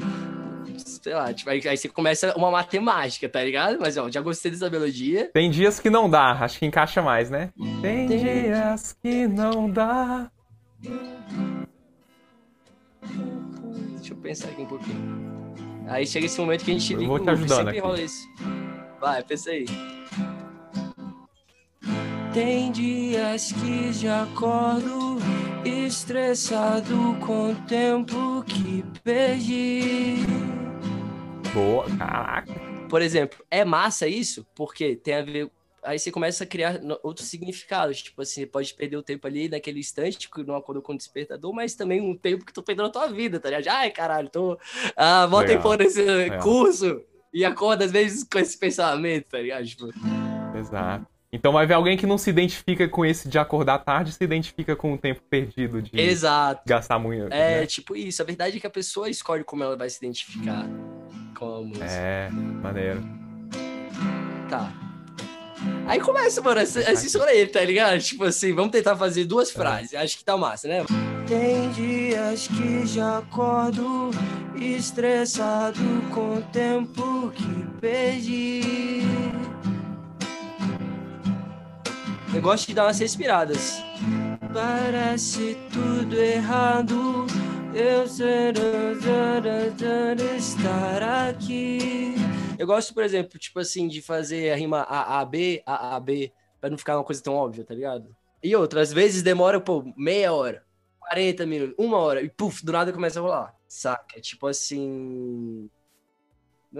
[1.02, 3.78] Sei lá, tipo, aí, aí você começa uma matemática, tá ligado?
[3.80, 5.32] Mas ó, já gostei dessa melodia.
[5.34, 7.50] Tem dias que não dá, acho que encaixa mais, né?
[7.82, 10.30] Tem Tem- dias que não dá.
[13.98, 15.22] Deixa eu pensar aqui um pouquinho.
[15.88, 18.28] Aí chega esse momento que a gente Eu liga vou te ajudando sempre rola isso.
[19.00, 19.66] Vai, pensa aí.
[22.32, 25.18] Tem dias que já acordo
[25.66, 30.18] estressado com o tempo que perdi.
[31.54, 32.54] Boa, caraca.
[32.90, 34.46] Por exemplo, é massa isso?
[34.56, 35.52] Porque tem a ver.
[35.84, 38.02] Aí você começa a criar outros significados.
[38.02, 40.98] Tipo assim, você pode perder o tempo ali naquele instante que não acordou com o
[40.98, 43.76] despertador, mas também um tempo que tu perdeu na tua vida, tá ligado?
[43.76, 44.58] Ai, caralho, tô.
[44.96, 46.40] Ah, bota Legal, tempo nesse legal.
[46.42, 47.02] curso
[47.34, 49.66] e acorda às vezes com esse pensamento, tá ligado?
[49.66, 49.90] Tipo,
[50.56, 51.08] Exato.
[51.34, 54.76] Então vai ver alguém que não se identifica com esse de acordar tarde, se identifica
[54.76, 56.62] com o tempo perdido de exato.
[56.66, 57.34] gastar muito.
[57.34, 57.66] É, né?
[57.66, 58.22] tipo isso.
[58.22, 60.68] A verdade é que a pessoa escolhe como ela vai se identificar
[61.42, 61.86] com a música.
[61.86, 63.04] É, maneiro.
[64.48, 64.72] Tá.
[65.88, 68.00] Aí começa, mano, essa, essa história aí, tá ligado?
[68.00, 69.96] Tipo assim, vamos tentar fazer duas frases.
[69.96, 70.86] Acho que tá massa, né?
[71.28, 74.12] Tem dias que já acordo
[74.56, 75.80] estressado
[76.14, 79.02] com o tempo que perdi.
[82.34, 83.82] Eu gosto de dar umas respiradas.
[84.54, 87.26] Parece tudo errado.
[87.74, 88.54] Eu ser
[90.38, 92.16] estar aqui.
[92.60, 96.98] Eu gosto, por exemplo, tipo assim, de fazer a rima A-A-B, A-A-B, pra não ficar
[96.98, 98.14] uma coisa tão óbvia, tá ligado?
[98.44, 100.66] E outras vezes demora, pô, meia hora,
[101.00, 103.56] 40 minutos, uma hora, e puf, do nada começa a rolar.
[103.68, 104.20] Saca?
[104.20, 105.70] Tipo assim.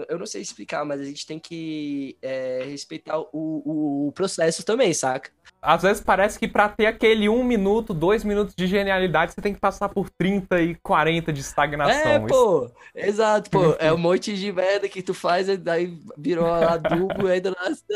[0.08, 4.64] Eu não sei explicar, mas a gente tem que é, respeitar o, o, o processo
[4.64, 5.30] também, saca?
[5.60, 9.52] Às vezes parece que pra ter aquele um minuto, dois minutos de genialidade, você tem
[9.54, 12.10] que passar por 30 e 40 de estagnação.
[12.10, 13.76] É, Isso- pô, exato, pô.
[13.78, 17.54] É um monte de merda que tu faz, e daí virou adubo e ainda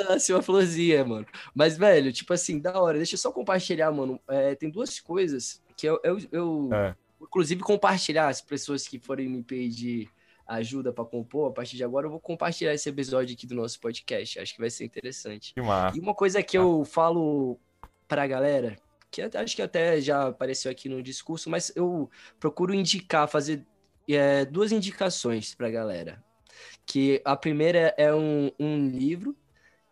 [0.08, 1.26] nasce uma florzinha, mano.
[1.54, 2.98] Mas, velho, tipo assim, da hora.
[2.98, 4.20] Deixa eu só compartilhar, mano.
[4.28, 6.94] É, tem duas coisas que eu, eu, eu É.
[7.20, 10.08] inclusive, compartilhar as pessoas que forem me pedir
[10.46, 13.80] ajuda pra compor, a partir de agora eu vou compartilhar esse episódio aqui do nosso
[13.80, 14.38] podcast.
[14.38, 15.52] Acho que vai ser interessante.
[15.94, 17.58] E uma coisa que eu falo
[18.06, 18.76] pra galera,
[19.10, 23.66] que acho que até já apareceu aqui no discurso, mas eu procuro indicar, fazer
[24.08, 26.22] é, duas indicações pra galera.
[26.86, 29.36] Que a primeira é um, um livro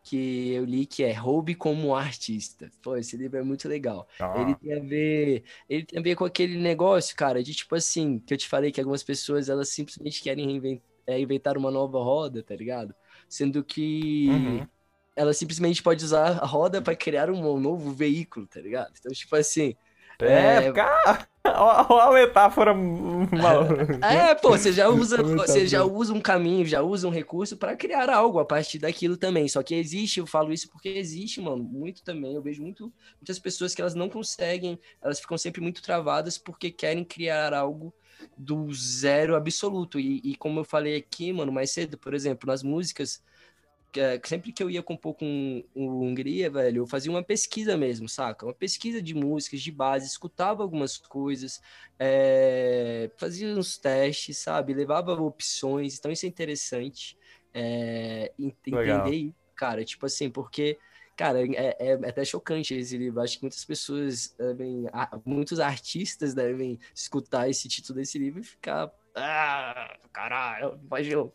[0.05, 2.70] que eu li que é Roube como Artista.
[2.82, 4.09] Pô, esse livro é muito legal.
[4.18, 7.74] Ah, Ele tem a ver, ele tem a ver com aquele negócio, cara, de tipo
[7.74, 11.70] assim, que eu te falei que algumas pessoas elas simplesmente querem reinven- é, inventar uma
[11.70, 12.94] nova roda, tá ligado?
[13.28, 14.68] Sendo que Uhum.
[15.16, 18.92] ela simplesmente pode usar a roda para criar um novo veículo, tá ligado?
[18.98, 19.76] Então, tipo assim,
[20.22, 20.72] É, É.
[20.72, 21.28] cara,
[21.90, 23.99] olha a metáfora maluca.
[24.07, 27.76] é, pô, você já usa, você já usa um caminho, já usa um recurso para
[27.76, 29.47] criar algo a partir daquilo também.
[29.47, 32.34] Só que existe, eu falo isso porque existe, mano, muito também.
[32.34, 32.90] Eu vejo muito,
[33.20, 37.95] muitas pessoas que elas não conseguem, elas ficam sempre muito travadas porque querem criar algo
[38.38, 40.01] do zero absoluto.
[40.01, 43.22] E, e como eu falei aqui, mano, mais cedo, por exemplo, nas músicas,
[43.95, 47.76] que, é, sempre que eu ia compor com o Hungria, velho, eu fazia uma pesquisa
[47.76, 48.47] mesmo, saca?
[48.47, 51.61] Uma pesquisa de músicas, de base, escutava algumas coisas,
[51.99, 54.74] é, fazia uns testes, sabe?
[54.74, 57.16] Levava opções, então isso é interessante.
[57.53, 59.14] é, en- Legal.
[59.14, 60.78] entender, isso, cara, tipo assim, porque,
[61.16, 63.20] cara, é, é até chocante esse livro.
[63.20, 64.84] Acho que muitas pessoas devem,
[65.24, 68.90] muitos artistas devem escutar esse título desse livro e ficar.
[69.16, 70.80] Ah, caralho,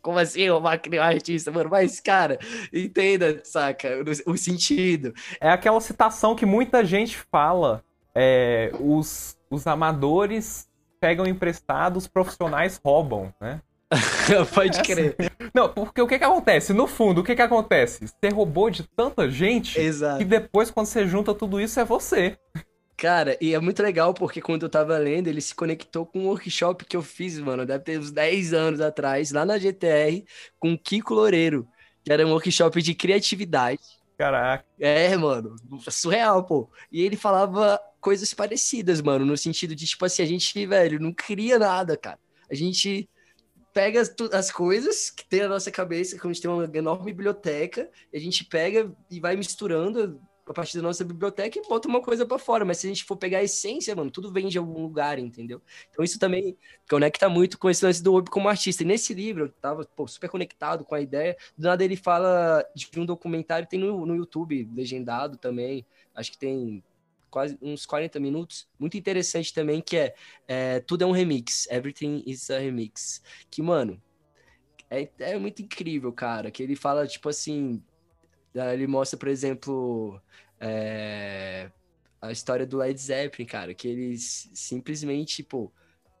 [0.02, 1.70] como assim eu vou criar um artista, mano?
[1.70, 2.38] Mas, cara,
[2.72, 3.88] entenda, saca?
[4.26, 5.14] O, o sentido.
[5.40, 7.82] É aquela citação que muita gente fala
[8.14, 10.68] é, os, os amadores
[11.00, 13.60] pegam emprestado, os profissionais roubam, né?
[14.54, 15.16] Pode é crer.
[15.18, 15.50] Assim.
[15.54, 16.72] Não, porque o que que acontece?
[16.72, 18.06] No fundo, o que que acontece?
[18.06, 20.18] Você roubou de tanta gente Exato.
[20.18, 22.36] que depois, quando você junta tudo isso, é você.
[23.00, 26.26] Cara, e é muito legal porque quando eu tava lendo, ele se conectou com um
[26.26, 30.22] workshop que eu fiz, mano, deve ter uns 10 anos atrás, lá na GTR,
[30.58, 31.66] com o Kiko Loureiro,
[32.04, 33.80] que era um workshop de criatividade.
[34.18, 34.66] Caraca.
[34.78, 35.56] É, mano,
[35.88, 36.70] surreal, pô.
[36.92, 41.14] E ele falava coisas parecidas, mano, no sentido de, tipo assim, a gente, velho, não
[41.14, 42.18] cria nada, cara.
[42.50, 43.08] A gente
[43.72, 44.02] pega
[44.34, 48.18] as coisas que tem na nossa cabeça, que a gente tem uma enorme biblioteca, e
[48.18, 50.20] a gente pega e vai misturando
[50.50, 52.64] a partir da nossa biblioteca e bota uma coisa para fora.
[52.64, 55.62] Mas se a gente for pegar a essência, mano, tudo vem de algum lugar, entendeu?
[55.88, 56.56] Então isso também
[56.88, 58.82] conecta muito com esse lance do Web como artista.
[58.82, 61.36] E nesse livro, eu tava pô, super conectado com a ideia.
[61.56, 65.86] Do nada ele fala de um documentário, tem no, no YouTube, legendado também.
[66.14, 66.82] Acho que tem
[67.30, 68.68] quase uns 40 minutos.
[68.76, 70.14] Muito interessante também, que é,
[70.48, 71.68] é Tudo é um remix.
[71.70, 73.22] Everything is a remix.
[73.48, 74.02] Que, mano,
[74.90, 76.50] é, é muito incrível, cara.
[76.50, 77.80] Que ele fala, tipo assim,
[78.54, 80.20] ele mostra, por exemplo,
[80.58, 81.70] é,
[82.20, 85.72] a história do Led Zeppelin, cara, que eles simplesmente, pô,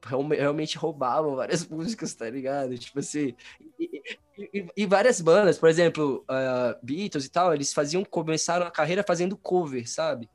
[0.02, 2.76] realmente roubavam várias músicas, tá ligado?
[2.78, 3.34] Tipo assim,
[3.78, 4.02] e,
[4.38, 9.04] e, e várias bandas, por exemplo, uh, Beatles e tal, eles faziam, começaram a carreira
[9.06, 10.28] fazendo cover, sabe?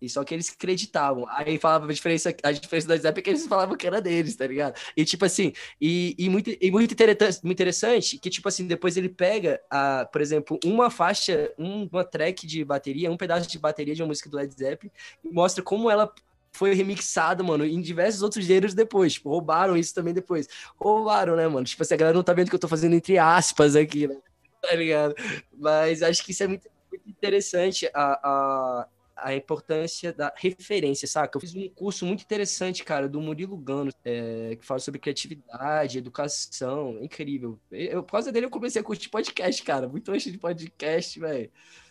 [0.00, 1.26] E só que eles acreditavam.
[1.28, 4.36] Aí falava a diferença, a diferença da Zap é que eles falavam que era deles,
[4.36, 4.78] tá ligado?
[4.96, 8.96] E tipo assim, e, e, muito, e muito, interessante, muito interessante que, tipo assim, depois
[8.96, 13.58] ele pega, a, por exemplo, uma faixa, um, uma track de bateria, um pedaço de
[13.58, 14.90] bateria de uma música do Led Zeppelin,
[15.24, 16.12] e mostra como ela
[16.52, 19.14] foi remixada, mano, em diversos outros gêneros depois.
[19.14, 20.48] Tipo, roubaram isso também depois.
[20.76, 21.64] Roubaram, né, mano?
[21.64, 24.16] Tipo assim, a galera não tá vendo que eu tô fazendo entre aspas aqui, né?
[24.60, 25.14] Tá ligado?
[25.56, 27.88] Mas acho que isso é muito, muito interessante.
[27.94, 28.88] A, a,
[29.20, 31.36] a importância da referência, saca?
[31.36, 35.98] Eu fiz um curso muito interessante, cara, do Murilo Gano, é, que fala sobre criatividade,
[35.98, 37.58] educação, é incrível.
[37.70, 41.50] Eu, por causa dele eu comecei a curtir podcast, cara, muito antes de podcast, velho.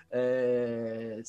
[0.09, 1.21] É,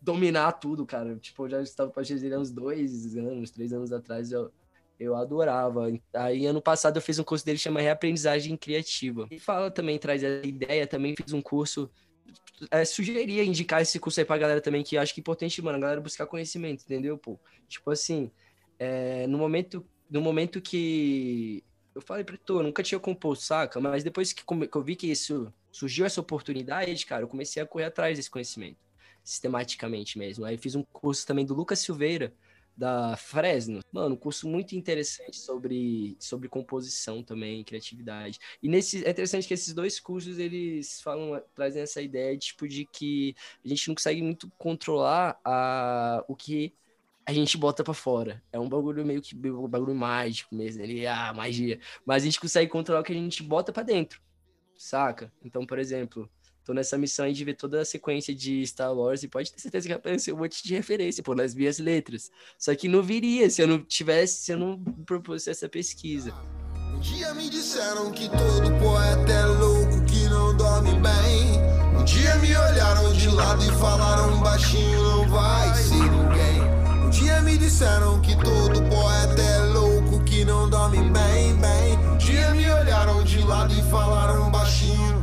[0.00, 1.16] dominar tudo, cara.
[1.16, 4.50] Tipo, eu já estava podcast há uns dois anos, três anos atrás, eu,
[4.98, 5.92] eu adorava.
[6.12, 9.26] Aí, ano passado, eu fiz um curso dele que chama Reaprendizagem Criativa.
[9.30, 11.90] E fala também, traz a ideia, também fiz um curso
[12.70, 15.78] é, sugeria indicar esse curso aí pra galera também, que acho que é importante, mano,
[15.78, 17.38] a galera buscar conhecimento, entendeu, pô?
[17.68, 18.30] Tipo assim,
[18.78, 21.64] é, no momento no momento que
[21.94, 23.80] eu falei pra tu, eu nunca tinha composto, saca?
[23.80, 27.66] Mas depois que, que eu vi que isso surgiu essa oportunidade, cara, eu comecei a
[27.66, 28.78] correr atrás desse conhecimento,
[29.22, 30.44] sistematicamente mesmo.
[30.44, 32.32] Aí fiz um curso também do Lucas Silveira,
[32.76, 33.80] da Fresno.
[33.92, 38.38] Mano, um curso muito interessante sobre, sobre composição também, criatividade.
[38.62, 42.84] E nesse, é interessante que esses dois cursos, eles falam, trazem essa ideia, tipo, de
[42.86, 46.74] que a gente não consegue muito controlar a, o que
[47.26, 48.42] a gente bota para fora.
[48.52, 51.80] É um bagulho meio que um bagulho mágico mesmo, ele ah, magia.
[52.04, 54.20] Mas a gente consegue controlar o que a gente bota para dentro.
[54.76, 55.32] Saca?
[55.42, 56.28] Então, por exemplo,
[56.64, 59.60] tô nessa missão aí de ver toda a sequência de Star Wars e pode ter
[59.60, 62.30] certeza que apareceu um monte de referência, pô, nas minhas letras.
[62.58, 66.32] Só que não viria se eu não tivesse, se eu não propusesse essa pesquisa.
[66.94, 72.00] Um dia me disseram que todo poeta é louco, que não dorme bem.
[72.00, 76.62] Um dia me olharam de lado e falaram baixinho, não vai ser ninguém.
[77.04, 81.98] Um dia me disseram que todo poeta é louco, que não dorme bem, bem.
[82.10, 85.13] Um dia me olharam de lado e falaram baixinho.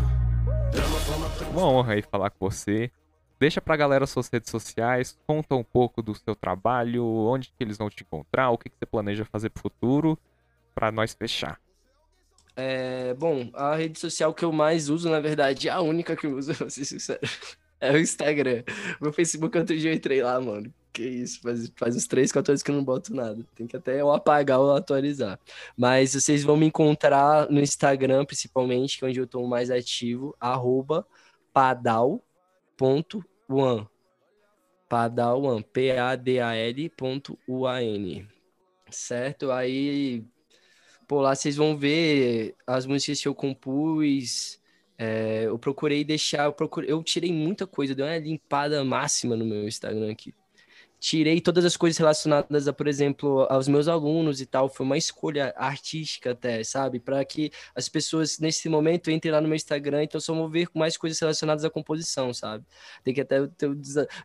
[1.51, 2.91] Uma honra aí falar com você.
[3.39, 7.77] Deixa pra galera suas redes sociais, conta um pouco do seu trabalho, onde que eles
[7.77, 10.17] vão te encontrar, o que, que você planeja fazer pro futuro,
[10.75, 11.59] para nós fechar.
[12.55, 16.37] É, bom, a rede social que eu mais uso, na verdade, a única que eu
[16.37, 17.19] uso, vou ser sincero,
[17.81, 18.63] é o Instagram.
[19.01, 20.73] Meu Facebook, outro dia eu entrei lá, mano.
[20.93, 23.45] Que isso, faz, faz uns 3, 4 anos que eu não boto nada.
[23.55, 25.39] Tem que até eu apagar ou atualizar.
[25.77, 30.35] Mas vocês vão me encontrar no Instagram, principalmente, que é onde eu tô mais ativo,
[30.39, 31.05] arroba
[31.53, 32.21] padal.one.
[34.89, 36.97] Padal1, P-A-D-A-L.U-A-N.
[38.89, 39.51] Certo?
[39.51, 40.25] Aí,
[41.07, 44.60] por lá vocês vão ver as músicas que eu compus.
[45.03, 49.43] É, eu procurei deixar, eu, procurei, eu tirei muita coisa, dei uma limpada máxima no
[49.43, 50.31] meu Instagram aqui
[51.01, 54.69] tirei todas as coisas relacionadas a, por exemplo, aos meus alunos e tal.
[54.69, 56.99] Foi uma escolha artística até, sabe?
[56.99, 60.69] Para que as pessoas nesse momento entrem lá no meu Instagram, então só vão ver
[60.75, 62.63] mais coisas relacionadas à composição, sabe?
[63.03, 63.75] Tem que até ter o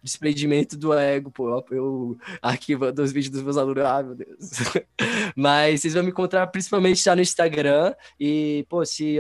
[0.03, 1.65] desprendimento do ego, pô.
[1.71, 4.39] Eu arquivando os vídeos dos meus alunos, ah, meu Deus.
[5.35, 9.19] Mas vocês vão me encontrar principalmente já no Instagram e, pô, se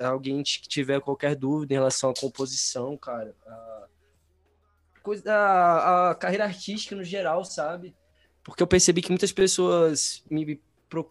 [0.00, 3.34] alguém tiver qualquer dúvida em relação à composição, cara,
[5.02, 7.94] coisa da a carreira artística no geral, sabe?
[8.50, 10.60] porque eu percebi que muitas pessoas me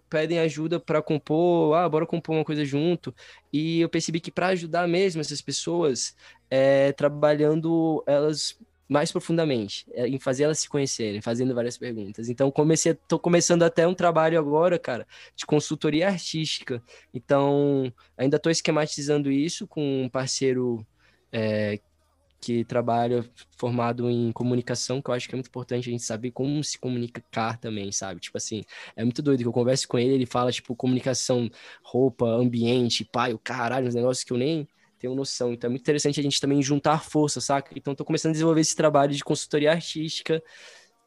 [0.09, 3.15] pedem ajuda para compor, ah, bora compor uma coisa junto.
[3.51, 6.15] E eu percebi que para ajudar mesmo essas pessoas,
[6.49, 8.59] é, trabalhando elas
[8.89, 12.27] mais profundamente, é, em fazer elas se conhecerem, fazendo várias perguntas.
[12.27, 16.81] Então, comecei, tô começando até um trabalho agora, cara, de consultoria artística.
[17.13, 20.85] Então, ainda estou esquematizando isso com um parceiro
[21.31, 21.79] é,
[22.41, 23.23] que trabalha
[23.57, 26.79] formado em comunicação, que eu acho que é muito importante a gente saber como se
[26.79, 28.19] comunicar também, sabe?
[28.19, 28.63] Tipo assim,
[28.95, 31.49] é muito doido que eu converso com ele, ele fala, tipo, comunicação,
[31.83, 34.67] roupa, ambiente, pai, o caralho, uns negócios que eu nem
[34.99, 35.53] tenho noção.
[35.53, 37.71] Então é muito interessante a gente também juntar força, saca?
[37.75, 40.43] Então tô começando a desenvolver esse trabalho de consultoria artística,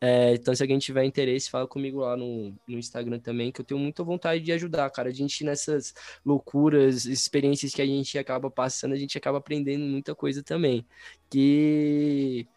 [0.05, 3.65] é, então, se alguém tiver interesse, fala comigo lá no, no Instagram também, que eu
[3.65, 5.09] tenho muita vontade de ajudar, cara.
[5.09, 5.95] A gente, nessas
[6.27, 10.85] loucuras, experiências que a gente acaba passando, a gente acaba aprendendo muita coisa também.
[11.31, 12.49] Que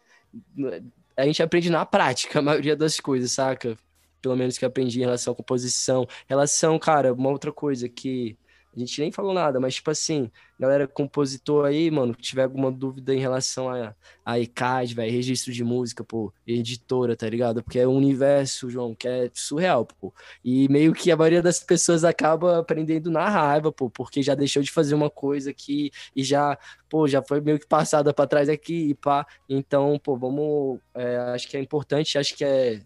[1.16, 3.78] a gente aprende na prática a maioria das coisas, saca?
[4.24, 6.08] Pelo menos que aprendi em relação à composição.
[6.28, 8.36] Relação, cara, uma outra coisa que
[8.76, 13.16] a gente nem falou nada, mas tipo assim, galera compositor aí, mano, tiver alguma dúvida
[13.16, 13.96] em relação a,
[14.26, 17.64] a ECAD, velho, registro de música, pô, editora, tá ligado?
[17.64, 20.14] Porque é um universo, João, que é surreal, pô.
[20.44, 24.62] E meio que a maioria das pessoas acaba aprendendo na raiva, pô, porque já deixou
[24.62, 26.58] de fazer uma coisa aqui e já,
[26.90, 29.26] pô, já foi meio que passada para trás aqui e pá.
[29.48, 32.82] Então, pô, vamos, é, acho que é importante, acho que é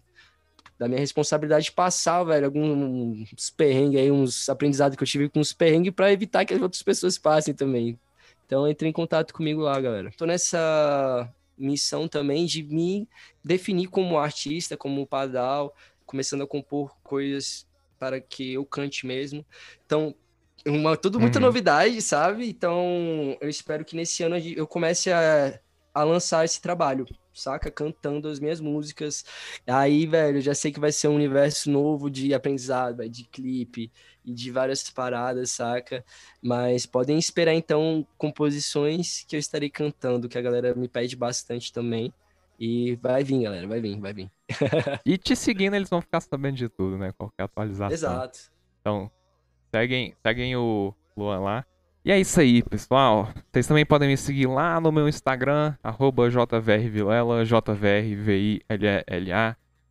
[0.80, 5.52] da minha responsabilidade passar, velho, alguns perrengues aí, uns aprendizados que eu tive com os
[5.52, 8.00] perrengues para evitar que as outras pessoas passem também.
[8.46, 10.10] Então entre em contato comigo lá, galera.
[10.16, 13.06] Tô nessa missão também de me
[13.44, 15.76] definir como artista, como padal,
[16.06, 17.66] começando a compor coisas
[17.98, 19.44] para que eu cante mesmo.
[19.84, 20.14] Então,
[20.66, 21.44] uma, tudo muita uhum.
[21.44, 22.48] novidade, sabe?
[22.48, 25.60] Então, eu espero que nesse ano eu comece a,
[25.92, 27.70] a lançar esse trabalho saca?
[27.70, 29.24] Cantando as minhas músicas.
[29.66, 33.90] Aí, velho, já sei que vai ser um universo novo de aprendizado, de clipe
[34.24, 36.04] e de várias paradas, saca?
[36.42, 41.72] Mas podem esperar, então, composições que eu estarei cantando, que a galera me pede bastante
[41.72, 42.12] também.
[42.58, 44.30] E vai vir, galera, vai vir, vai vir.
[45.06, 47.10] e te seguindo, eles vão ficar sabendo de tudo, né?
[47.12, 47.90] Qualquer atualização.
[47.90, 48.38] Exato.
[48.80, 49.10] Então,
[49.74, 51.66] seguem, seguem o Luan lá.
[52.04, 53.28] E é isso aí, pessoal.
[53.52, 55.74] Vocês também podem me seguir lá no meu Instagram,
[56.30, 58.64] jvrvilela, jvrvilla.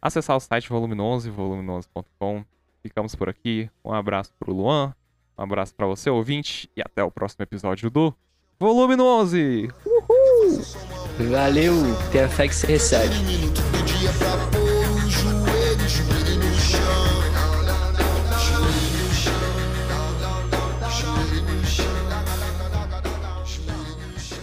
[0.02, 2.44] Acessar o site volume11, volume11.com.
[2.82, 3.70] Ficamos por aqui.
[3.86, 4.94] Um abraço pro Luan,
[5.38, 8.14] um abraço para você, ouvinte, e até o próximo episódio do
[8.60, 9.70] Volume 11!
[9.86, 10.62] Uhul!
[11.30, 11.76] Valeu!
[12.12, 13.16] Tem a fé que você recebe.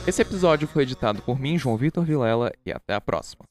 [0.06, 3.44] Esse episódio foi editado por mim, João Vitor Vilela, e até a próxima.